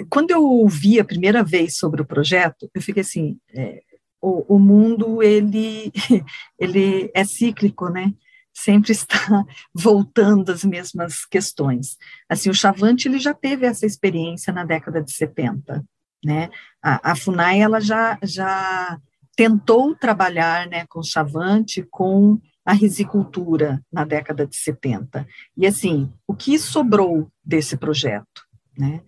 Quando 0.09 0.31
eu 0.31 0.43
ouvi 0.43 0.99
a 0.99 1.05
primeira 1.05 1.45
vez 1.45 1.77
sobre 1.77 2.03
o 2.03 2.07
projeto, 2.07 2.69
eu 2.75 2.83
fiquei 2.83 3.03
assim, 3.03 3.37
é, 3.55 3.83
o, 4.21 4.57
o 4.57 4.59
mundo 4.59 5.23
ele 5.23 5.93
ele 6.59 7.11
é 7.15 7.25
cíclico, 7.25 7.89
né? 7.89 8.13
Sempre 8.61 8.91
está 8.91 9.45
voltando 9.73 10.51
às 10.51 10.65
mesmas 10.65 11.25
questões. 11.25 11.97
Assim, 12.29 12.51
o 12.51 12.55
Chavante 12.55 13.07
ele 13.07 13.21
já 13.21 13.33
teve 13.33 13.65
essa 13.65 13.87
experiência 13.87 14.53
na 14.53 14.65
década 14.65 15.01
de 15.01 15.13
70, 15.13 15.85
né? 16.25 16.51
A, 16.83 17.13
a 17.13 17.15
Funai 17.15 17.61
ela 17.61 17.81
já 17.81 18.19
já 18.21 18.99
tentou 19.37 19.95
trabalhar, 19.95 20.67
né, 20.67 20.85
com 20.89 21.01
Chavante, 21.01 21.87
com 21.89 22.41
a 22.65 22.73
risicultura 22.73 23.81
na 23.93 24.05
década 24.05 24.45
de 24.45 24.57
70. 24.57 25.25
E 25.57 25.65
assim, 25.65 26.13
o 26.27 26.35
que 26.35 26.59
sobrou 26.59 27.31
desse 27.45 27.77
projeto, 27.77 28.43
né? 28.77 29.01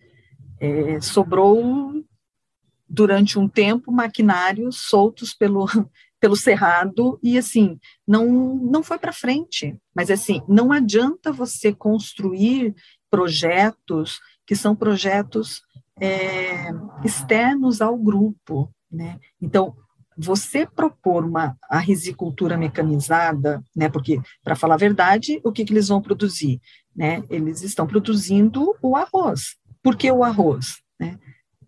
É, 0.61 1.01
sobrou 1.01 2.05
durante 2.89 3.37
um 3.37 3.49
tempo 3.49 3.91
maquinários 3.91 4.83
soltos 4.83 5.35
pelo 5.35 5.67
pelo 6.21 6.37
cerrado 6.37 7.19
e 7.23 7.39
assim 7.39 7.79
não 8.07 8.55
não 8.57 8.83
foi 8.83 8.99
para 8.99 9.13
frente. 9.13 9.77
Mas 9.95 10.11
assim 10.11 10.43
não 10.47 10.71
adianta 10.71 11.33
você 11.33 11.73
construir 11.73 12.75
projetos 13.11 14.21
que 14.47 14.55
são 14.55 14.77
projetos 14.77 15.63
é, 16.01 16.71
externos 17.05 17.81
ao 17.81 17.97
grupo 17.97 18.71
né? 18.93 19.19
Então 19.41 19.75
você 20.17 20.67
propor 20.67 21.25
uma 21.25 21.57
a 21.69 21.79
risicultura 21.79 22.59
mecanizada 22.59 23.63
né? 23.75 23.89
Porque 23.89 24.21
para 24.45 24.55
falar 24.55 24.75
a 24.75 24.79
verdade 24.79 25.41
o 25.43 25.51
que, 25.51 25.65
que 25.65 25.73
eles 25.73 25.89
vão 25.89 26.03
produzir 26.03 26.61
né? 26.95 27.25
Eles 27.31 27.63
estão 27.63 27.87
produzindo 27.87 28.77
o 28.83 28.95
arroz. 28.95 29.57
Por 29.83 29.97
que 29.97 30.13
o 30.13 30.23
arroz 30.23 30.83
né 30.99 31.19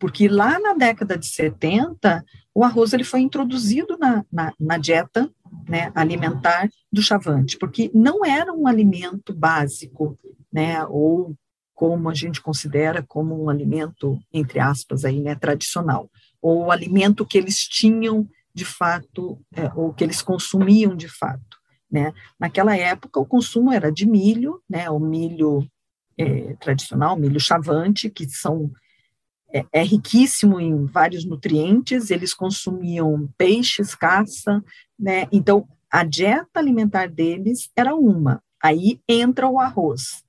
porque 0.02 0.26
lá 0.26 0.58
na 0.58 0.74
década 0.74 1.16
de 1.16 1.26
70, 1.26 2.24
o 2.52 2.64
arroz 2.64 2.92
ele 2.92 3.04
foi 3.04 3.20
introduzido 3.20 3.96
na, 3.96 4.24
na, 4.32 4.52
na 4.58 4.76
dieta 4.76 5.30
né, 5.68 5.92
alimentar 5.94 6.68
do 6.92 7.00
chavante, 7.00 7.56
porque 7.56 7.88
não 7.94 8.26
era 8.26 8.52
um 8.52 8.66
alimento 8.66 9.32
básico, 9.32 10.18
né, 10.52 10.84
ou 10.86 11.36
como 11.72 12.10
a 12.10 12.14
gente 12.14 12.40
considera 12.40 13.00
como 13.00 13.44
um 13.44 13.48
alimento, 13.48 14.18
entre 14.32 14.58
aspas, 14.58 15.04
aí, 15.04 15.20
né, 15.20 15.36
tradicional, 15.36 16.10
ou 16.40 16.64
o 16.64 16.72
alimento 16.72 17.24
que 17.24 17.38
eles 17.38 17.58
tinham 17.58 18.28
de 18.52 18.64
fato, 18.64 19.40
é, 19.54 19.70
ou 19.72 19.94
que 19.94 20.02
eles 20.02 20.20
consumiam 20.20 20.96
de 20.96 21.06
fato. 21.06 21.58
Né? 21.88 22.12
Naquela 22.40 22.76
época, 22.76 23.20
o 23.20 23.24
consumo 23.24 23.72
era 23.72 23.92
de 23.92 24.04
milho, 24.04 24.60
né, 24.68 24.90
o 24.90 24.98
milho 24.98 25.64
é, 26.18 26.54
tradicional, 26.54 27.16
milho 27.16 27.38
chavante, 27.38 28.10
que 28.10 28.28
são 28.28 28.68
é, 29.52 29.64
é 29.72 29.82
riquíssimo 29.82 30.60
em 30.60 30.86
vários 30.86 31.24
nutrientes, 31.24 32.10
eles 32.10 32.32
consumiam 32.32 33.28
peixes, 33.36 33.94
caça, 33.94 34.62
né? 34.98 35.26
Então, 35.30 35.66
a 35.90 36.04
dieta 36.04 36.48
alimentar 36.54 37.06
deles 37.06 37.70
era 37.76 37.94
uma. 37.94 38.42
Aí 38.62 39.00
entra 39.08 39.48
o 39.48 39.60
arroz. 39.60 40.22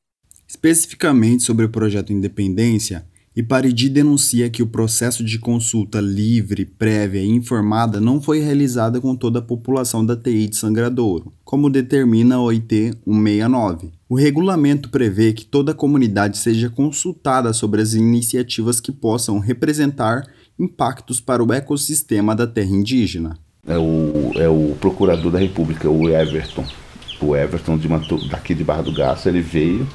Especificamente 0.47 1.43
sobre 1.43 1.65
o 1.65 1.69
projeto 1.69 2.11
Independência, 2.11 3.07
Iparidi 3.35 3.89
denuncia 3.89 4.47
que 4.47 4.61
o 4.61 4.67
processo 4.67 5.23
de 5.23 5.39
consulta 5.39 5.99
livre, 5.99 6.65
prévia 6.65 7.19
e 7.19 7.27
informada 7.27 7.99
não 7.99 8.21
foi 8.21 8.39
realizado 8.39 9.01
com 9.01 9.15
toda 9.15 9.39
a 9.39 9.41
população 9.41 10.05
da 10.05 10.15
TI 10.15 10.49
de 10.49 10.55
Sangradouro, 10.55 11.33
como 11.43 11.69
determina 11.69 12.35
a 12.35 12.41
OIT 12.41 12.93
169. 13.03 13.91
O 14.13 14.15
regulamento 14.15 14.89
prevê 14.89 15.33
que 15.33 15.43
toda 15.43 15.71
a 15.71 15.75
comunidade 15.75 16.37
seja 16.37 16.69
consultada 16.69 17.51
sobre 17.51 17.81
as 17.81 17.95
iniciativas 17.95 18.79
que 18.79 18.91
possam 18.91 19.39
representar 19.39 20.27
impactos 20.59 21.19
para 21.19 21.43
o 21.43 21.51
ecossistema 21.51 22.35
da 22.35 22.45
terra 22.45 22.69
indígena. 22.69 23.39
É 23.67 23.75
o, 23.75 24.31
é 24.35 24.47
o 24.47 24.75
procurador 24.79 25.31
da 25.31 25.39
República, 25.39 25.89
o 25.89 26.07
Everton. 26.07 26.63
O 27.19 27.35
Everton 27.35 27.75
de 27.75 27.87
daqui 28.29 28.53
de 28.53 28.63
Barra 28.63 28.83
do 28.83 28.93
Garça, 28.93 29.29
ele 29.29 29.41
veio 29.41 29.87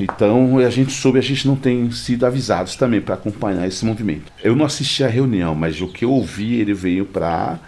então 0.00 0.58
a 0.58 0.70
gente 0.70 0.92
soube, 0.92 1.18
a 1.18 1.22
gente 1.22 1.46
não 1.46 1.56
tem 1.56 1.90
sido 1.90 2.24
avisados 2.24 2.74
também 2.74 3.02
para 3.02 3.16
acompanhar 3.16 3.66
esse 3.66 3.84
movimento. 3.84 4.32
Eu 4.42 4.56
não 4.56 4.64
assisti 4.64 5.04
à 5.04 5.08
reunião, 5.08 5.54
mas 5.54 5.82
o 5.82 5.88
que 5.88 6.06
eu 6.06 6.10
ouvi, 6.10 6.54
ele 6.54 6.72
veio 6.72 7.04
para 7.04 7.58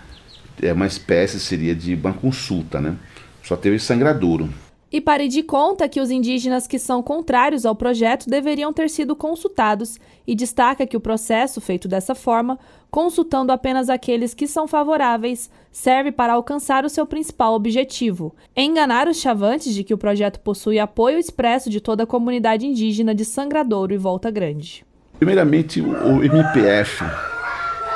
é 0.62 0.73
uma 0.73 0.87
espécie 0.87 1.38
seria 1.38 1.75
de 1.75 1.95
uma 1.95 2.14
consulta, 2.14 2.80
né? 2.80 2.97
Só 3.42 3.54
teve 3.54 3.78
sangradouro. 3.78 4.49
E 4.90 5.02
Paridi 5.02 5.42
conta 5.42 5.87
que 5.87 6.00
os 6.00 6.11
indígenas 6.11 6.66
que 6.66 6.78
são 6.78 7.02
contrários 7.02 7.66
ao 7.66 7.76
projeto 7.76 8.28
deveriam 8.28 8.73
ter 8.73 8.88
sido 8.88 9.14
consultados 9.14 9.99
e 10.26 10.35
destaca 10.35 10.87
que 10.87 10.97
o 10.97 11.00
processo, 11.00 11.61
feito 11.61 11.87
dessa 11.87 12.14
forma, 12.14 12.59
consultando 12.90 13.52
apenas 13.52 13.90
aqueles 13.90 14.33
que 14.33 14.47
são 14.47 14.66
favoráveis, 14.66 15.50
serve 15.71 16.11
para 16.11 16.33
alcançar 16.33 16.87
o 16.87 16.88
seu 16.88 17.04
principal 17.04 17.52
objetivo: 17.52 18.35
enganar 18.57 19.09
os 19.09 19.18
chavantes 19.18 19.75
de 19.75 19.85
que 19.85 19.92
o 19.92 19.99
projeto 19.99 20.40
possui 20.40 20.78
apoio 20.78 21.18
expresso 21.18 21.68
de 21.68 21.83
toda 21.83 22.04
a 22.04 22.07
comunidade 22.07 22.66
indígena 22.66 23.14
de 23.14 23.26
Sangradouro 23.26 23.92
e 23.92 23.99
Volta 23.99 24.30
Grande. 24.30 24.87
Primeiramente, 25.18 25.83
o 25.83 26.25
MPF 26.25 27.04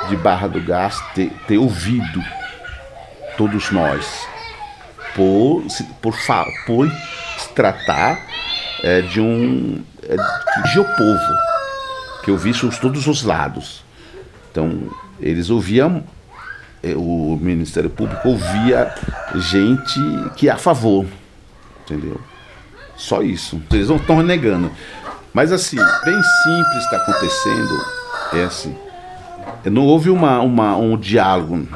de 0.09 0.17
Barra 0.17 0.47
do 0.47 0.61
Gás 0.61 1.01
ter, 1.15 1.31
ter 1.47 1.57
ouvido 1.57 2.21
todos 3.35 3.71
nós 3.71 4.31
por, 5.15 5.63
por, 6.01 6.15
por 6.65 6.91
tratar 7.55 8.19
é, 8.83 9.01
de 9.01 9.21
um 9.21 9.83
é, 10.03 10.15
de 10.71 10.79
o 10.79 10.83
povo 10.83 11.33
que 12.23 12.31
ouvisse 12.31 12.69
todos 12.79 13.07
os 13.07 13.23
lados. 13.23 13.83
Então, 14.51 14.89
eles 15.19 15.49
ouviam 15.49 16.03
é, 16.83 16.93
o 16.95 17.37
Ministério 17.41 17.89
Público 17.89 18.27
ouvia 18.27 18.93
gente 19.35 19.99
que 20.35 20.49
é 20.49 20.51
a 20.51 20.57
favor, 20.57 21.05
entendeu? 21.81 22.19
Só 22.97 23.21
isso. 23.21 23.61
Eles 23.71 23.89
não 23.89 23.95
estão 23.95 24.17
renegando. 24.17 24.71
Mas 25.33 25.51
assim, 25.51 25.77
bem 25.77 26.21
simples 26.43 26.83
está 26.83 26.97
acontecendo. 26.97 27.85
É 28.33 28.43
assim. 28.43 28.77
Não 29.65 29.85
houve 29.85 30.09
uma, 30.09 30.39
uma, 30.41 30.75
um 30.75 30.97
diálogo. 30.97 31.67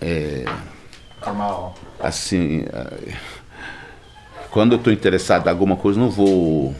É, 0.00 0.44
assim. 2.02 2.64
É, 2.72 3.14
quando 4.50 4.72
eu 4.72 4.78
estou 4.78 4.92
interessado 4.92 5.46
em 5.46 5.50
alguma 5.50 5.76
coisa, 5.76 5.98
não 5.98 6.10
vou 6.10 6.74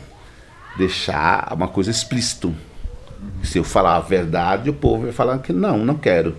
deixar 0.77 1.53
uma 1.53 1.69
coisa 1.69 1.91
explícito. 1.91 2.55
Se 3.43 3.59
eu 3.59 3.65
falar 3.65 3.97
a 3.97 4.01
verdade, 4.01 4.71
o 4.71 4.75
povo 4.75 5.05
vai 5.05 5.13
falar 5.13 5.39
que 5.39 5.53
não, 5.53 5.79
não 5.79 5.95
quero. 5.95 6.37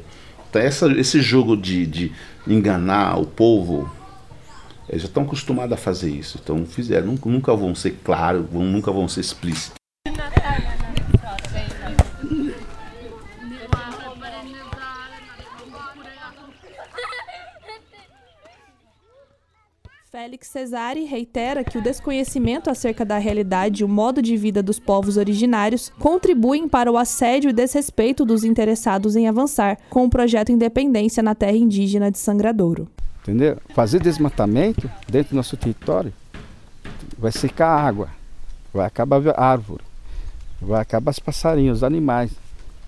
Então, 0.49 0.61
essa, 0.61 0.91
esse 0.99 1.21
jogo 1.21 1.55
de, 1.55 1.85
de 1.85 2.11
enganar 2.45 3.17
o 3.17 3.25
povo, 3.25 3.89
eles 4.89 5.03
já 5.03 5.07
estão 5.07 5.23
acostumados 5.23 5.73
a 5.73 5.77
fazer 5.77 6.09
isso. 6.09 6.39
Então, 6.41 6.65
fizeram. 6.65 7.07
Nunca, 7.07 7.29
nunca 7.29 7.55
vão 7.55 7.73
ser 7.73 7.99
claros, 8.03 8.45
nunca 8.51 8.91
vão 8.91 9.07
ser 9.07 9.21
explícitos. 9.21 9.75
Félix 20.11 20.49
Cesari 20.49 21.05
reitera 21.05 21.63
que 21.63 21.77
o 21.77 21.81
desconhecimento 21.81 22.69
acerca 22.69 23.05
da 23.05 23.17
realidade 23.17 23.81
e 23.81 23.85
o 23.85 23.87
modo 23.87 24.21
de 24.21 24.35
vida 24.35 24.61
dos 24.61 24.77
povos 24.77 25.15
originários 25.15 25.89
contribuem 25.97 26.67
para 26.67 26.91
o 26.91 26.97
assédio 26.97 27.49
e 27.49 27.53
desrespeito 27.53 28.25
dos 28.25 28.43
interessados 28.43 29.15
em 29.15 29.29
avançar 29.29 29.77
com 29.89 30.03
o 30.03 30.09
projeto 30.09 30.51
Independência 30.51 31.23
na 31.23 31.33
terra 31.33 31.55
indígena 31.55 32.11
de 32.11 32.17
Sangradouro. 32.17 32.89
Entendeu? 33.21 33.57
Fazer 33.73 34.01
desmatamento 34.01 34.91
dentro 35.07 35.29
do 35.29 35.37
nosso 35.37 35.55
território 35.55 36.11
vai 37.17 37.31
secar 37.31 37.69
a 37.69 37.81
água, 37.81 38.09
vai 38.73 38.87
acabar 38.87 39.25
a 39.29 39.41
árvore, 39.41 39.83
vai 40.61 40.81
acabar 40.81 41.11
os 41.11 41.19
passarinhos, 41.19 41.77
os 41.77 41.83
animais. 41.85 42.31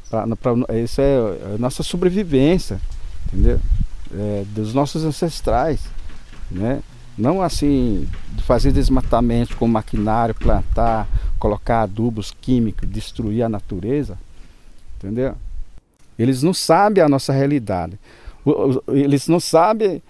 Pra, 0.10 0.28
pra, 0.36 0.78
isso 0.78 1.00
é 1.00 1.56
a 1.56 1.58
nossa 1.58 1.84
sobrevivência, 1.84 2.82
entendeu? 3.28 3.62
É, 4.14 4.44
dos 4.50 4.74
nossos 4.74 5.06
ancestrais, 5.06 5.80
né? 6.52 6.84
Não 7.18 7.42
assim 7.42 8.08
fazer 8.44 8.72
desmatamento 8.72 9.56
com 9.56 9.68
maquinário, 9.68 10.34
plantar, 10.34 11.08
colocar 11.38 11.84
adubos 11.84 12.36
químicos, 12.42 12.90
destruir 12.90 13.44
a 13.44 13.50
natureza, 13.50 14.18
entendeu? 14.98 15.36
Eles 16.18 16.42
não 16.42 16.54
sabem 16.54 17.04
a 17.04 17.10
nossa 17.10 17.32
realidade. 17.32 18.00
Eles 18.88 19.28
não 19.28 19.40
sabem 19.40 20.02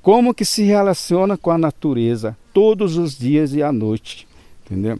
como 0.00 0.34
que 0.34 0.44
se 0.44 0.62
relaciona 0.64 1.36
com 1.36 1.50
a 1.50 1.58
natureza 1.58 2.36
todos 2.52 2.96
os 2.96 3.16
dias 3.16 3.54
e 3.54 3.62
à 3.62 3.70
noite, 3.70 4.26
entendeu? 4.64 4.98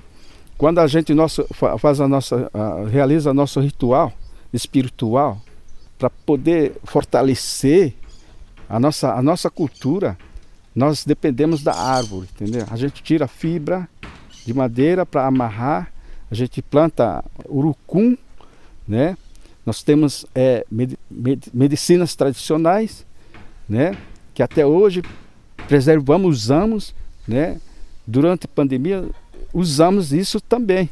Quando 0.57 0.79
a 0.79 0.87
gente 0.87 1.13
nosso, 1.13 1.45
faz 1.79 2.01
a 2.01 2.07
nossa, 2.07 2.51
realiza 2.91 3.35
nosso 3.35 3.61
ritual 3.61 4.13
espiritual 4.53 5.41
para 5.99 6.09
poder 6.09 6.75
fortalecer 6.85 7.95
a 8.69 8.79
nossa, 8.79 9.13
a 9.13 9.23
nossa 9.23 9.51
cultura, 9.51 10.17
nós 10.75 11.05
dependemos 11.05 11.63
da 11.63 11.75
árvore, 11.75 12.29
entendeu? 12.35 12.67
A 12.71 12.77
gente 12.77 13.03
tira 13.03 13.29
fibra 13.29 13.89
de 14.45 14.55
madeira 14.55 15.05
para 15.05 15.27
amarrar, 15.27 15.93
a 16.31 16.35
gente 16.35 16.63
planta 16.63 17.23
urucum, 17.49 18.17
né? 18.89 19.17
Nós 19.65 19.83
temos 19.83 20.27
é, 20.35 20.67
med, 20.71 20.99
med, 21.11 21.47
medicinas 21.53 22.17
tradicionais, 22.17 23.07
né? 23.69 23.97
Que 24.35 24.43
até 24.43 24.67
hoje 24.67 25.03
preservamos, 25.69 26.43
usamos, 26.43 26.95
né? 27.29 27.61
Durante 28.07 28.47
a 28.47 28.49
pandemia 28.49 29.09
usamos 29.53 30.13
isso 30.13 30.41
também. 30.41 30.89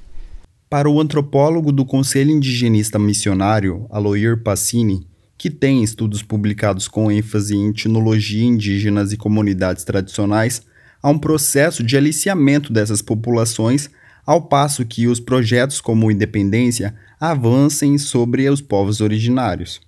Para 0.69 0.89
o 0.89 1.01
antropólogo 1.01 1.73
do 1.73 1.85
Conselho 1.85 2.31
Indigenista 2.31 2.99
Missionário, 2.99 3.87
Aloir 3.91 4.41
Passini, 4.43 5.05
que 5.41 5.49
tem 5.49 5.83
estudos 5.83 6.23
publicados 6.23 6.87
com 6.87 7.11
ênfase 7.11 7.57
em 7.57 7.71
etnologia 7.71 8.45
indígenas 8.45 9.11
e 9.11 9.17
comunidades 9.17 9.85
tradicionais, 9.85 10.61
há 11.03 11.09
um 11.09 11.19
processo 11.19 11.83
de 11.83 11.97
aliciamento 11.97 12.71
dessas 12.71 13.01
populações, 13.01 13.89
ao 14.27 14.43
passo 14.43 14.85
que 14.85 15.07
os 15.07 15.19
projetos 15.19 15.81
como 15.81 16.11
Independência 16.11 16.95
avancem 17.19 17.97
sobre 17.97 18.51
os 18.51 18.61
povos 18.61 19.01
originários. 19.01 19.81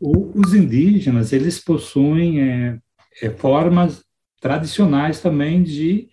os 0.00 0.52
indígenas 0.52 1.32
eles 1.32 1.60
possuem 1.60 2.40
é, 2.40 2.78
é, 3.22 3.30
formas 3.30 4.02
tradicionais 4.40 5.20
também 5.20 5.62
de 5.62 6.08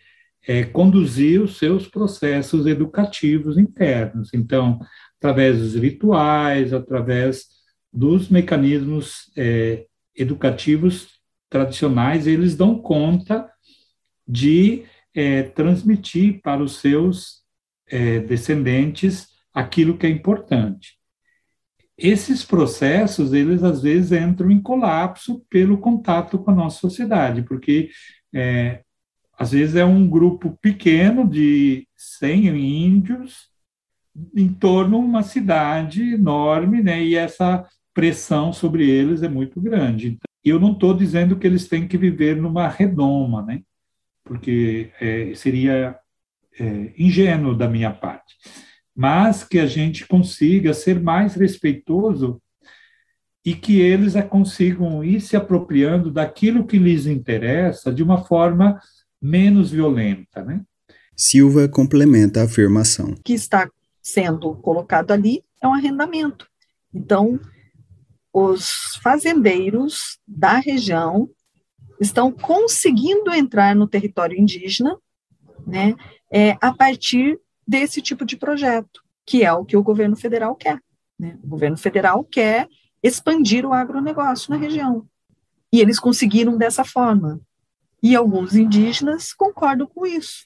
é, 0.47 0.63
conduzir 0.63 1.41
os 1.41 1.57
seus 1.57 1.87
processos 1.87 2.67
educativos 2.67 3.57
internos. 3.57 4.29
Então, 4.31 4.79
através 5.17 5.57
dos 5.57 5.73
rituais, 5.73 6.71
através 6.71 7.62
dos 7.93 8.29
mecanismos 8.29 9.31
é, 9.37 9.85
educativos 10.15 11.19
tradicionais, 11.49 12.25
eles 12.25 12.55
dão 12.55 12.79
conta 12.79 13.47
de 14.27 14.85
é, 15.13 15.43
transmitir 15.43 16.41
para 16.41 16.63
os 16.63 16.77
seus 16.77 17.43
é, 17.87 18.19
descendentes 18.19 19.27
aquilo 19.53 19.97
que 19.97 20.07
é 20.07 20.09
importante. 20.09 20.97
Esses 21.95 22.43
processos, 22.43 23.33
eles 23.33 23.63
às 23.63 23.83
vezes 23.83 24.11
entram 24.11 24.49
em 24.49 24.59
colapso 24.59 25.45
pelo 25.47 25.77
contato 25.77 26.39
com 26.39 26.49
a 26.49 26.55
nossa 26.55 26.79
sociedade, 26.79 27.43
porque 27.43 27.91
é, 28.33 28.81
às 29.37 29.51
vezes 29.51 29.75
é 29.75 29.85
um 29.85 30.07
grupo 30.07 30.57
pequeno 30.59 31.29
de 31.29 31.87
100 31.95 32.47
índios 32.85 33.49
em 34.35 34.51
torno 34.51 34.99
de 34.99 35.05
uma 35.05 35.23
cidade 35.23 36.13
enorme, 36.13 36.81
né? 36.81 37.03
E 37.03 37.15
essa 37.15 37.67
pressão 37.93 38.51
sobre 38.51 38.89
eles 38.89 39.23
é 39.23 39.29
muito 39.29 39.61
grande. 39.61 40.17
Eu 40.43 40.59
não 40.59 40.73
estou 40.73 40.93
dizendo 40.93 41.37
que 41.37 41.47
eles 41.47 41.67
têm 41.67 41.87
que 41.87 41.97
viver 41.97 42.35
numa 42.35 42.67
redoma, 42.67 43.41
né? 43.43 43.61
porque 44.23 44.91
é, 44.99 45.33
seria 45.35 45.97
é, 46.59 46.93
ingênuo 46.97 47.55
da 47.55 47.67
minha 47.67 47.91
parte, 47.91 48.35
mas 48.95 49.43
que 49.43 49.59
a 49.59 49.65
gente 49.65 50.07
consiga 50.07 50.73
ser 50.73 51.01
mais 51.01 51.35
respeitoso 51.35 52.41
e 53.45 53.53
que 53.53 53.81
eles 53.81 54.13
consigam 54.29 55.03
ir 55.03 55.19
se 55.19 55.35
apropriando 55.35 56.09
daquilo 56.09 56.65
que 56.65 56.77
lhes 56.77 57.05
interessa 57.05 57.93
de 57.93 58.01
uma 58.01 58.23
forma 58.23 58.79
menos 59.21 59.71
violenta, 59.71 60.43
né? 60.43 60.61
Silva 61.15 61.67
complementa 61.67 62.41
a 62.41 62.45
afirmação. 62.45 63.11
O 63.11 63.23
que 63.23 63.33
está 63.33 63.69
sendo 64.01 64.55
colocado 64.55 65.11
ali 65.11 65.43
é 65.61 65.67
um 65.67 65.73
arrendamento. 65.73 66.47
Então, 66.93 67.39
os 68.33 68.95
fazendeiros 69.03 70.17
da 70.27 70.57
região 70.57 71.29
estão 72.01 72.31
conseguindo 72.31 73.31
entrar 73.31 73.75
no 73.75 73.87
território 73.87 74.37
indígena, 74.37 74.97
né, 75.65 75.95
é, 76.31 76.57
a 76.59 76.73
partir 76.73 77.39
desse 77.65 78.01
tipo 78.01 78.25
de 78.25 78.35
projeto, 78.35 79.01
que 79.25 79.43
é 79.43 79.53
o 79.53 79.63
que 79.63 79.77
o 79.77 79.83
governo 79.83 80.15
federal 80.15 80.55
quer. 80.55 80.81
Né? 81.17 81.37
O 81.43 81.47
governo 81.47 81.77
federal 81.77 82.23
quer 82.23 82.67
expandir 83.01 83.65
o 83.65 83.73
agronegócio 83.73 84.49
na 84.49 84.57
região. 84.57 85.07
E 85.71 85.79
eles 85.79 85.99
conseguiram 85.99 86.57
dessa 86.57 86.83
forma. 86.83 87.39
E 88.01 88.15
alguns 88.15 88.55
indígenas 88.55 89.31
concordam 89.31 89.87
com 89.87 90.05
isso. 90.05 90.45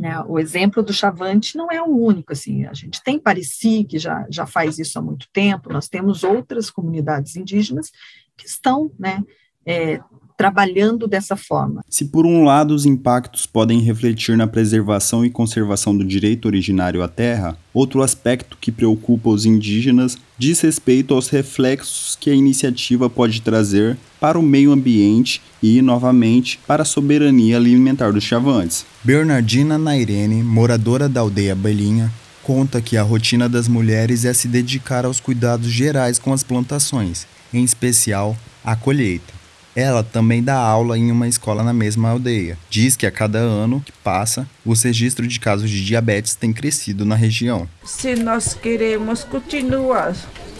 Né? 0.00 0.18
O 0.26 0.38
exemplo 0.38 0.82
do 0.82 0.94
Chavante 0.94 1.58
não 1.58 1.70
é 1.70 1.82
o 1.82 1.94
único, 1.94 2.32
assim, 2.32 2.64
a 2.64 2.72
gente 2.72 3.02
tem 3.02 3.18
Pareci, 3.18 3.84
que 3.84 3.98
já, 3.98 4.26
já 4.30 4.46
faz 4.46 4.78
isso 4.78 4.98
há 4.98 5.02
muito 5.02 5.28
tempo, 5.30 5.70
nós 5.70 5.90
temos 5.90 6.24
outras 6.24 6.70
comunidades 6.70 7.36
indígenas 7.36 7.92
que 8.34 8.46
estão 8.46 8.90
né, 8.98 9.22
é, 9.66 10.00
trabalhando 10.40 11.06
dessa 11.06 11.36
forma. 11.36 11.84
Se 11.86 12.06
por 12.06 12.24
um 12.24 12.44
lado 12.44 12.74
os 12.74 12.86
impactos 12.86 13.44
podem 13.44 13.80
refletir 13.80 14.38
na 14.38 14.46
preservação 14.46 15.22
e 15.22 15.28
conservação 15.28 15.94
do 15.94 16.02
direito 16.02 16.46
originário 16.46 17.02
à 17.02 17.08
terra, 17.08 17.58
outro 17.74 18.02
aspecto 18.02 18.56
que 18.58 18.72
preocupa 18.72 19.28
os 19.28 19.44
indígenas 19.44 20.16
diz 20.38 20.58
respeito 20.62 21.12
aos 21.12 21.28
reflexos 21.28 22.16
que 22.18 22.30
a 22.30 22.34
iniciativa 22.34 23.10
pode 23.10 23.42
trazer 23.42 23.98
para 24.18 24.38
o 24.38 24.42
meio 24.42 24.72
ambiente 24.72 25.42
e, 25.62 25.82
novamente, 25.82 26.58
para 26.66 26.84
a 26.84 26.86
soberania 26.86 27.58
alimentar 27.58 28.10
dos 28.10 28.24
chavantes. 28.24 28.86
Bernardina 29.04 29.76
Nairene, 29.76 30.42
moradora 30.42 31.06
da 31.06 31.20
aldeia 31.20 31.54
Belinha, 31.54 32.10
conta 32.42 32.80
que 32.80 32.96
a 32.96 33.02
rotina 33.02 33.46
das 33.46 33.68
mulheres 33.68 34.24
é 34.24 34.32
se 34.32 34.48
dedicar 34.48 35.04
aos 35.04 35.20
cuidados 35.20 35.66
gerais 35.66 36.18
com 36.18 36.32
as 36.32 36.42
plantações, 36.42 37.26
em 37.52 37.62
especial 37.62 38.34
a 38.64 38.74
colheita. 38.74 39.39
Ela 39.74 40.02
também 40.02 40.42
dá 40.42 40.56
aula 40.56 40.98
em 40.98 41.12
uma 41.12 41.28
escola 41.28 41.62
na 41.62 41.72
mesma 41.72 42.10
aldeia. 42.10 42.58
Diz 42.68 42.96
que 42.96 43.06
a 43.06 43.10
cada 43.10 43.38
ano 43.38 43.80
que 43.80 43.92
passa, 43.92 44.46
os 44.66 44.82
registros 44.82 45.32
de 45.32 45.38
casos 45.38 45.70
de 45.70 45.84
diabetes 45.84 46.34
têm 46.34 46.52
crescido 46.52 47.04
na 47.04 47.14
região. 47.14 47.68
Se 47.84 48.16
nós 48.16 48.52
queremos 48.54 49.22
continuar 49.22 50.14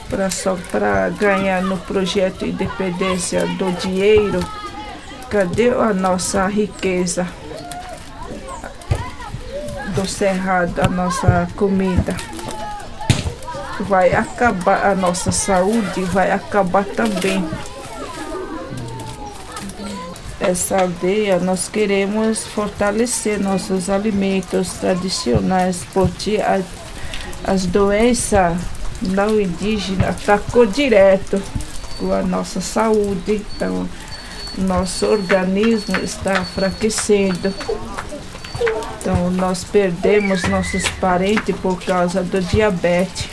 para 0.09 0.31
só 0.31 0.57
para 0.71 1.09
ganhar 1.11 1.63
no 1.63 1.77
projeto 1.77 2.45
Independência 2.45 3.47
do 3.47 3.73
dinheiro, 3.81 4.41
cadê 5.29 5.71
a 5.71 5.93
nossa 5.93 6.47
riqueza 6.47 7.27
do 9.95 10.07
cerrado, 10.07 10.81
a 10.81 10.89
nossa 10.89 11.49
comida? 11.57 12.17
Vai 13.81 14.13
acabar 14.13 14.87
a 14.87 14.95
nossa 14.95 15.33
saúde, 15.33 16.03
vai 16.03 16.31
acabar 16.31 16.85
também 16.85 17.45
essa 20.41 20.81
aldeia, 20.81 21.39
nós 21.39 21.69
queremos 21.69 22.47
fortalecer 22.47 23.39
nossos 23.39 23.91
alimentos 23.91 24.71
tradicionais, 24.73 25.83
porque 25.93 26.39
a, 26.39 26.61
as 27.45 27.67
doenças 27.67 28.57
não 29.03 29.39
indígenas 29.39 30.09
atacou 30.09 30.65
direto 30.65 31.41
com 31.99 32.13
a 32.13 32.23
nossa 32.23 32.61
saúde, 32.61 33.43
então 33.57 33.87
nosso 34.57 35.07
organismo 35.07 35.97
está 35.99 36.41
enfraquecendo. 36.41 37.55
Então 39.01 39.31
nós 39.31 39.65
perdemos 39.65 40.43
nossos 40.45 40.89
parentes 41.01 41.55
por 41.57 41.83
causa 41.83 42.23
do 42.23 42.41
diabetes. 42.41 43.29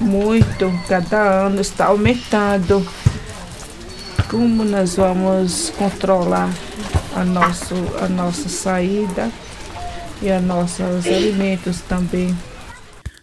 Muito, 0.00 0.72
cada 0.88 1.18
ano 1.44 1.60
está 1.60 1.86
aumentando 1.86 2.86
como 4.30 4.64
nós 4.64 4.94
vamos 4.94 5.70
controlar 5.70 6.48
a, 7.16 7.24
nosso, 7.24 7.74
a 8.00 8.08
nossa 8.08 8.48
saída 8.48 9.28
e 10.22 10.30
os 10.30 10.42
nossos 10.44 11.04
alimentos 11.06 11.80
também. 11.80 12.36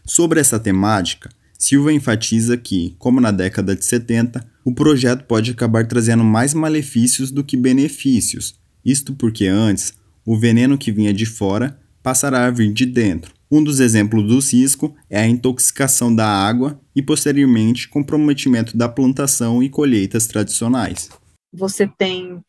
Sobre 0.06 0.42
essa 0.42 0.60
temática, 0.60 1.30
Silva 1.58 1.94
enfatiza 1.94 2.58
que, 2.58 2.94
como 3.00 3.22
na 3.22 3.32
década 3.32 3.74
de 3.74 3.86
70, 3.86 4.46
o 4.66 4.74
projeto 4.74 5.24
pode 5.24 5.52
acabar 5.52 5.88
trazendo 5.88 6.26
mais 6.26 6.54
malefícios 6.54 7.32
do 7.32 7.44
que 7.44 7.56
benefícios, 7.56 8.60
isto 8.84 9.14
porque 9.16 9.48
antes 9.48 9.94
o 10.26 10.38
veneno 10.38 10.78
que 10.78 10.92
vinha 10.92 11.14
de 11.14 11.26
fora 11.26 11.80
passará 12.04 12.46
a 12.46 12.52
vir 12.52 12.74
de 12.74 12.86
dentro. 12.86 13.37
Um 13.50 13.64
dos 13.64 13.80
exemplos 13.80 14.28
do 14.28 14.42
cisco 14.42 14.96
é 15.10 15.22
a 15.22 15.28
intoxicação 15.28 16.14
da 16.14 16.28
água 16.28 16.80
e, 16.96 17.02
posteriormente, 17.02 17.88
comprometimento 17.88 18.78
da 18.78 18.90
plantação 18.90 19.64
e 19.64 19.70
colheitas 19.70 20.28
tradicionais. 20.28 21.10
Você 21.54 21.88
tem, 21.88 22.44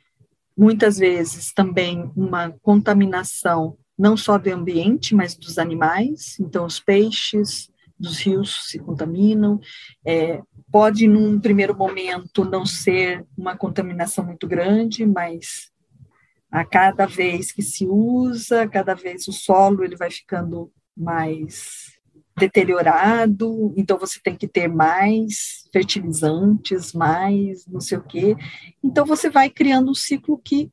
muitas 0.56 0.98
vezes, 0.98 1.52
também 1.52 2.10
uma 2.16 2.50
contaminação 2.62 3.76
não 3.96 4.16
só 4.16 4.38
do 4.38 4.48
ambiente, 4.52 5.14
mas 5.14 5.36
dos 5.36 5.58
animais. 5.58 6.38
Então, 6.40 6.64
os 6.64 6.80
peixes 6.80 7.70
dos 7.98 8.18
rios 8.18 8.68
se 8.68 8.78
contaminam. 8.78 9.60
É, 10.04 10.40
pode, 10.70 11.08
num 11.08 11.40
primeiro 11.40 11.76
momento, 11.76 12.44
não 12.44 12.64
ser 12.64 13.26
uma 13.36 13.56
contaminação 13.56 14.24
muito 14.24 14.46
grande, 14.46 15.04
mas 15.04 15.70
a 16.50 16.64
cada 16.64 17.06
vez 17.06 17.52
que 17.52 17.62
se 17.62 17.86
usa, 17.86 18.68
cada 18.68 18.94
vez 18.94 19.28
o 19.28 19.32
solo 19.32 19.84
ele 19.84 19.96
vai 19.96 20.10
ficando 20.10 20.72
mais 20.98 21.96
deteriorado, 22.38 23.74
então 23.76 23.98
você 23.98 24.20
tem 24.22 24.36
que 24.36 24.46
ter 24.46 24.68
mais 24.68 25.68
fertilizantes, 25.72 26.92
mais 26.92 27.66
não 27.66 27.80
sei 27.80 27.98
o 27.98 28.02
quê. 28.02 28.36
Então 28.82 29.04
você 29.04 29.28
vai 29.28 29.50
criando 29.50 29.90
um 29.90 29.94
ciclo 29.94 30.38
que 30.38 30.70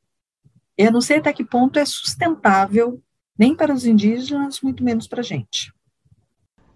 eu 0.78 0.92
não 0.92 1.02
sei 1.02 1.18
até 1.18 1.34
que 1.34 1.44
ponto 1.44 1.80
é 1.80 1.86
sustentável, 1.86 3.02
nem 3.38 3.56
para 3.56 3.74
os 3.74 3.86
indígenas, 3.86 4.62
muito 4.62 4.84
menos 4.84 5.08
para 5.08 5.22
a 5.22 5.24
gente. 5.24 5.74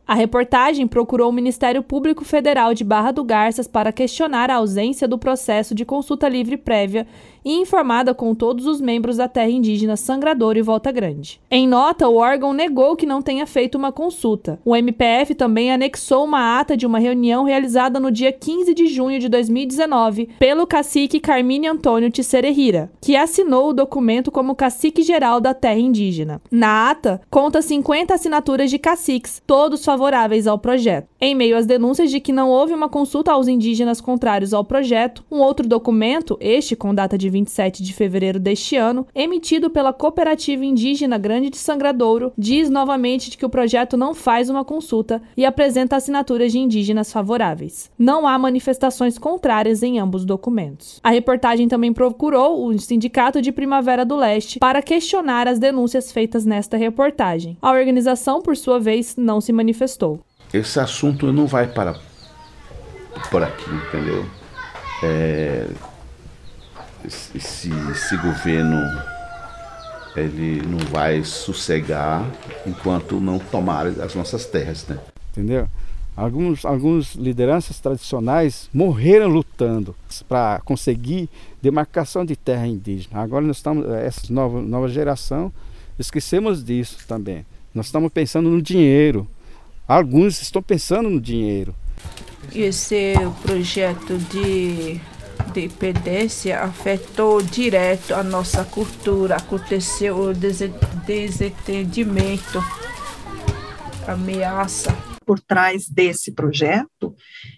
A 0.10 0.16
reportagem 0.16 0.88
procurou 0.88 1.30
o 1.30 1.32
Ministério 1.32 1.84
Público 1.84 2.26
Federal 2.26 2.74
de 2.74 2.84
Barra 2.84 3.12
do 3.12 3.24
Garças 3.24 3.68
para 3.68 3.92
questionar 3.92 4.50
a 4.50 4.56
ausência 4.56 5.08
do 5.08 5.20
processo 5.20 5.76
de 5.76 5.86
consulta 5.86 6.28
livre 6.28 6.58
prévia 6.58 7.06
e 7.46 7.54
informada 7.54 8.12
com 8.12 8.34
todos 8.34 8.66
os 8.66 8.82
membros 8.82 9.18
da 9.18 9.28
terra 9.28 9.52
indígena 9.52 9.96
Sangrador 9.96 10.58
e 10.58 10.64
Volta 10.64 10.92
Grande. 10.92 11.40
Em 11.50 11.68
nota, 11.68 12.10
o 12.10 12.16
órgão 12.16 12.54
negou 12.54 12.96
que 12.96 13.06
não 13.06 13.22
tenha 13.22 13.46
feito 13.46 13.78
uma 13.78 13.92
consulta. 13.92 14.60
O 14.66 14.76
MPF 14.76 15.36
também 15.36 15.72
anexou 15.72 16.26
uma 16.26 16.60
ata 16.60 16.76
de 16.76 16.88
uma 16.88 16.98
reunião 16.98 17.44
realizada 17.44 18.00
no 18.00 18.10
dia 18.10 18.32
15 18.32 18.74
de 18.74 18.88
junho 18.88 19.20
de 19.20 19.30
2019 19.30 20.30
pelo 20.40 20.66
cacique 20.66 21.20
Carmine 21.20 21.68
Antônio 21.68 22.10
Tisserehira, 22.10 22.92
que 23.00 23.16
assinou 23.16 23.70
o 23.70 23.74
documento 23.74 24.32
como 24.32 24.56
cacique 24.56 25.04
geral 25.04 25.40
da 25.40 25.54
terra 25.54 25.80
indígena. 25.80 26.42
Na 26.50 26.90
ata, 26.90 27.22
conta 27.30 27.62
50 27.62 28.12
assinaturas 28.12 28.72
de 28.72 28.80
caciques, 28.80 29.40
todos 29.46 29.86
favoráveis 29.86 29.99
ao 30.48 30.58
projeto. 30.58 31.08
Em 31.20 31.36
meio 31.36 31.58
às 31.58 31.66
denúncias 31.66 32.10
de 32.10 32.20
que 32.20 32.32
não 32.32 32.50
houve 32.50 32.74
uma 32.74 32.88
consulta 32.88 33.32
aos 33.32 33.48
indígenas 33.48 34.00
contrários 34.00 34.54
ao 34.54 34.64
projeto, 34.64 35.24
um 35.30 35.40
outro 35.40 35.68
documento, 35.68 36.38
este 36.40 36.76
com 36.76 36.96
data 36.96 37.18
de 37.18 37.30
27 37.30 37.84
de 37.84 37.94
fevereiro 37.94 38.40
deste 38.40 38.78
ano, 38.78 39.06
emitido 39.14 39.70
pela 39.70 39.92
Cooperativa 39.92 40.64
Indígena 40.64 41.18
Grande 41.18 41.50
de 41.50 41.58
Sangradouro, 41.58 42.32
diz 42.38 42.70
novamente 42.70 43.38
que 43.38 43.46
o 43.46 43.50
projeto 43.50 43.98
não 43.98 44.14
faz 44.14 44.50
uma 44.50 44.64
consulta 44.64 45.22
e 45.36 45.46
apresenta 45.46 45.98
assinaturas 45.98 46.52
de 46.52 46.60
indígenas 46.60 47.12
favoráveis. 47.12 47.92
Não 48.00 48.26
há 48.26 48.38
manifestações 48.38 49.18
contrárias 49.18 49.84
em 49.84 50.00
ambos 50.00 50.24
documentos. 50.24 51.00
A 51.04 51.10
reportagem 51.10 51.68
também 51.68 51.92
procurou 51.92 52.66
o 52.66 52.80
Sindicato 52.80 53.42
de 53.42 53.52
Primavera 53.52 54.06
do 54.06 54.16
Leste 54.16 54.60
para 54.60 54.82
questionar 54.82 55.48
as 55.48 55.60
denúncias 55.60 56.12
feitas 56.12 56.46
nesta 56.46 56.78
reportagem. 56.78 57.58
A 57.62 57.72
organização, 57.72 58.42
por 58.42 58.56
sua 58.56 58.80
vez, 58.80 59.16
não 59.18 59.42
se 59.42 59.52
manifestou. 59.52 59.89
Esse 60.54 60.80
assunto 60.80 61.32
não 61.32 61.46
vai 61.46 61.68
para 61.68 62.00
por 63.30 63.44
aqui, 63.44 63.70
entendeu? 63.70 64.26
É, 65.04 65.68
esse, 67.06 67.70
esse 67.92 68.18
governo 68.18 68.78
ele 70.16 70.62
não 70.66 70.80
vai 70.80 71.24
sossegar 71.24 72.26
enquanto 72.66 73.20
não 73.20 73.40
tomar 73.40 73.88
as 73.88 74.16
nossas 74.16 74.46
terras, 74.46 74.86
né? 74.88 75.00
Entendeu? 75.32 75.68
Alguns, 76.16 76.66
alguns 76.66 77.16
lideranças 77.16 77.80
tradicionais 77.80 78.70
morreram 78.74 79.28
lutando 79.28 79.96
para 80.28 80.60
conseguir 80.66 81.30
demarcação 81.62 82.26
de 82.26 82.36
terra 82.36 82.68
indígena. 82.68 83.22
Agora 83.22 83.46
nós 83.46 83.58
estamos, 83.58 83.88
essa 83.90 84.22
nova, 84.34 84.62
nova 84.62 84.90
geração, 84.90 85.52
esquecemos 85.98 86.62
disso 86.64 86.98
também. 87.08 87.46
Nós 87.74 87.86
estamos 87.86 88.12
pensando 88.12 88.50
no 88.50 88.62
dinheiro. 88.62 89.26
Alguns 89.90 90.40
estão 90.40 90.62
pensando 90.62 91.10
no 91.10 91.20
dinheiro. 91.20 91.76
Esse 92.54 93.16
projeto 93.42 94.20
de 94.20 95.02
dependência 95.52 96.62
afetou 96.62 97.42
direto 97.42 98.14
a 98.14 98.22
nossa 98.22 98.64
cultura, 98.64 99.38
aconteceu 99.38 100.16
o 100.16 100.32
desentendimento, 100.32 102.60
ameaça. 104.08 104.96
Por 105.26 105.40
trás 105.40 105.90
desse 105.90 106.34
projeto 106.34 107.16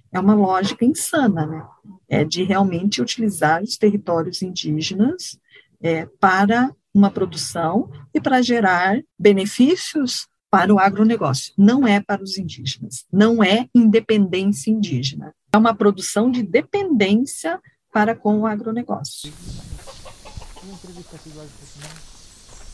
é 0.10 0.18
uma 0.18 0.34
lógica 0.34 0.86
insana, 0.86 1.46
né? 1.46 1.66
É 2.08 2.24
de 2.24 2.44
realmente 2.44 3.02
utilizar 3.02 3.62
os 3.62 3.76
territórios 3.76 4.42
indígenas 4.42 5.38
é, 5.82 6.08
para 6.18 6.74
uma 6.94 7.12
produção 7.12 7.92
e 8.14 8.22
para 8.22 8.42
gerar 8.42 9.02
benefícios 9.20 10.31
para 10.52 10.74
o 10.74 10.78
agronegócio. 10.78 11.54
Não 11.58 11.88
é 11.88 12.02
para 12.02 12.22
os 12.22 12.38
indígenas, 12.38 13.06
não 13.12 13.42
é 13.42 13.68
independência 13.74 14.70
indígena. 14.70 15.34
É 15.54 15.58
uma 15.58 15.74
produção 15.74 16.30
de 16.30 16.44
dependência 16.44 17.58
para 17.92 18.14
com 18.14 18.42
o 18.42 18.46
agronegócio. 18.46 19.32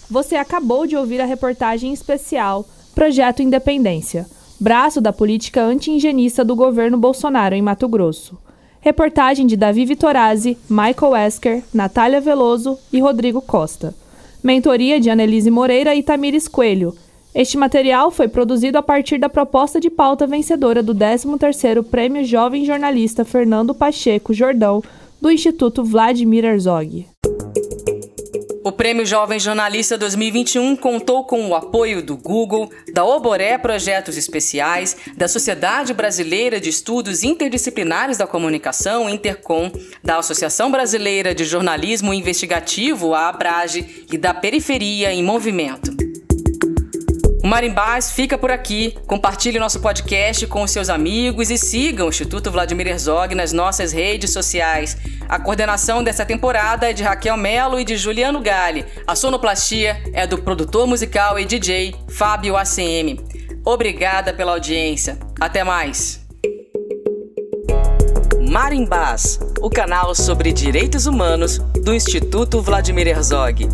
Você 0.10 0.36
acabou 0.36 0.88
de 0.88 0.98
ouvir 0.98 1.22
a 1.22 1.26
reportagem 1.26 1.94
especial 1.94 2.68
Projeto 2.96 3.44
Independência, 3.44 4.26
braço 4.60 5.00
da 5.00 5.14
política 5.14 5.62
anti-ingenista 5.62 6.44
do 6.44 6.56
governo 6.56 6.98
Bolsonaro 6.98 7.54
em 7.54 7.62
Mato 7.62 7.88
Grosso. 7.88 8.38
Reportagem 8.80 9.46
de 9.46 9.56
Davi 9.56 9.86
Vitorazzi, 9.86 10.58
Michael 10.70 11.16
Esker, 11.16 11.64
Natália 11.74 12.22
Veloso 12.22 12.80
e 12.92 13.00
Rodrigo 13.00 13.42
Costa. 13.42 13.94
Mentoria 14.42 15.00
de 15.00 15.10
Annelise 15.10 15.52
Moreira 15.52 15.94
e 15.94 16.02
Tamires 16.02 16.48
Coelho. 16.48 16.96
Este 17.34 17.58
material 17.58 18.10
foi 18.10 18.28
produzido 18.28 18.78
a 18.78 18.84
partir 18.84 19.20
da 19.20 19.30
proposta 19.30 19.80
de 19.80 19.90
pauta 19.90 20.26
vencedora 20.26 20.82
do 20.82 20.96
13º 20.96 21.84
Prêmio 21.84 22.24
Jovem 22.24 22.66
Jornalista 22.66 23.24
Fernando 23.24 23.76
Pacheco 23.76 24.34
Jordão 24.34 24.82
do 25.22 25.32
Instituto 25.32 25.84
Vladimir 25.84 26.46
Herzog. 26.46 27.06
O 28.68 28.72
Prêmio 28.74 29.06
Jovem 29.06 29.40
Jornalista 29.40 29.98
2021 29.98 30.76
contou 30.76 31.24
com 31.24 31.48
o 31.48 31.56
apoio 31.56 32.04
do 32.04 32.18
Google, 32.18 32.70
da 32.94 33.06
Oboré 33.06 33.58
Projetos 33.58 34.18
Especiais, 34.18 34.98
da 35.16 35.26
Sociedade 35.26 35.94
Brasileira 35.94 36.60
de 36.60 36.70
Estudos 36.70 37.24
Interdisciplinares 37.24 38.18
da 38.18 38.28
Comunicação, 38.28 39.10
Intercom, 39.10 39.72
da 40.04 40.18
Associação 40.18 40.70
Brasileira 40.70 41.34
de 41.34 41.46
Jornalismo 41.46 42.14
Investigativo, 42.14 43.14
a 43.14 43.30
Abrage, 43.30 44.06
e 44.12 44.18
da 44.18 44.34
Periferia 44.34 45.14
em 45.14 45.24
Movimento. 45.24 45.97
O 47.48 47.50
Marimbás 47.50 48.12
fica 48.12 48.38
por 48.38 48.52
aqui. 48.52 48.94
Compartilhe 49.08 49.58
nosso 49.58 49.80
podcast 49.80 50.46
com 50.48 50.64
os 50.64 50.70
seus 50.70 50.90
amigos 50.90 51.50
e 51.50 51.58
sigam 51.58 52.08
o 52.08 52.10
Instituto 52.10 52.52
Vladimir 52.52 52.88
Herzog 52.88 53.34
nas 53.34 53.54
nossas 53.54 53.94
redes 53.94 54.34
sociais. 54.34 54.98
A 55.30 55.40
coordenação 55.40 56.04
dessa 56.04 56.26
temporada 56.26 56.90
é 56.90 56.92
de 56.92 57.04
Raquel 57.04 57.38
Melo 57.38 57.80
e 57.80 57.86
de 57.86 57.96
Juliano 57.96 58.42
Gale. 58.42 58.84
A 59.08 59.16
sonoplastia 59.16 59.98
é 60.12 60.28
do 60.28 60.40
produtor 60.40 60.86
musical 60.86 61.40
e 61.40 61.46
DJ 61.46 61.96
Fábio 62.10 62.58
ACM. 62.58 63.18
Obrigada 63.64 64.34
pela 64.34 64.52
audiência. 64.52 65.18
Até 65.40 65.64
mais. 65.64 66.28
Marimbás, 68.42 69.40
o 69.62 69.70
canal 69.70 70.14
sobre 70.14 70.52
direitos 70.52 71.06
humanos 71.06 71.60
do 71.82 71.94
Instituto 71.94 72.62
Vladimir 72.62 73.08
Herzog. 73.08 73.70